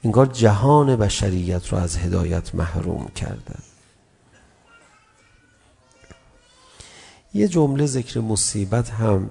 [0.05, 3.62] انگار جهان بشریت رو از هدایت محروم کردن
[7.35, 9.30] یه جمله ذکر مصیبت هم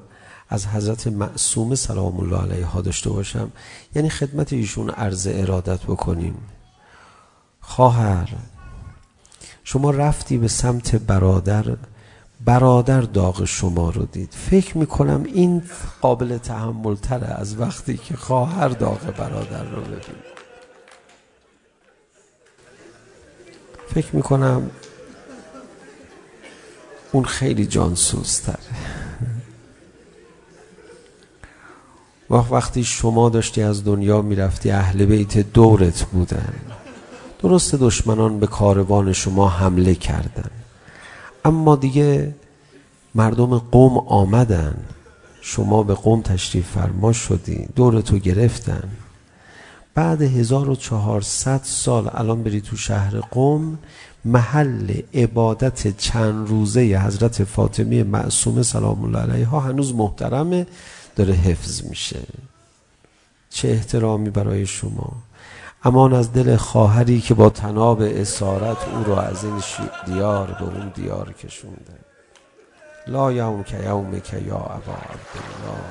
[0.49, 3.51] از حضرت معصوم سلام الله علیه ها داشته باشم.
[3.95, 6.35] یعنی خدمت ایشون عرض ارادت بکنیم.
[7.61, 8.29] خواهر
[9.63, 11.77] شما رفتی به سمت برادر
[12.45, 14.29] برادر داغ شما رو دید.
[14.31, 15.63] فکر میکنم این
[16.01, 19.99] قابل تحمل تره از وقتی که خواهر داغ برادر رو ببین.
[23.87, 24.71] فکر میکنم
[27.13, 28.57] اون خیلی جانسوزتره
[32.29, 36.53] وقتی شما داشتی از دنیا میرفتی اهل بیت دورت بودن
[37.39, 40.51] درست دشمنان به کاروان شما حمله کردن
[41.45, 42.35] اما دیگه
[43.15, 44.75] مردم قوم آمدن
[45.41, 48.89] شما به قوم تشریف فرما شدی دورتو گرفتن
[49.95, 53.77] بعد 1400 سال الان بری تو شهر قوم
[54.25, 60.67] محل عبادت چند روزه حضرت فاطمه معصومه سلام الله علیها هنوز محترمه
[61.15, 62.19] داره حفظ میشه
[63.49, 65.11] چه احترامی برای شما
[65.83, 69.61] امان از دل خواهری که با تناب اسارت او را از این
[70.05, 71.93] دیار به اون دیار کشونده
[73.07, 75.83] لا یوم که یوم که یا ابا عبدالله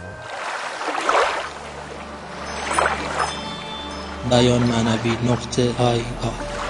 [4.30, 6.61] بیان معنوی نقطه آی آی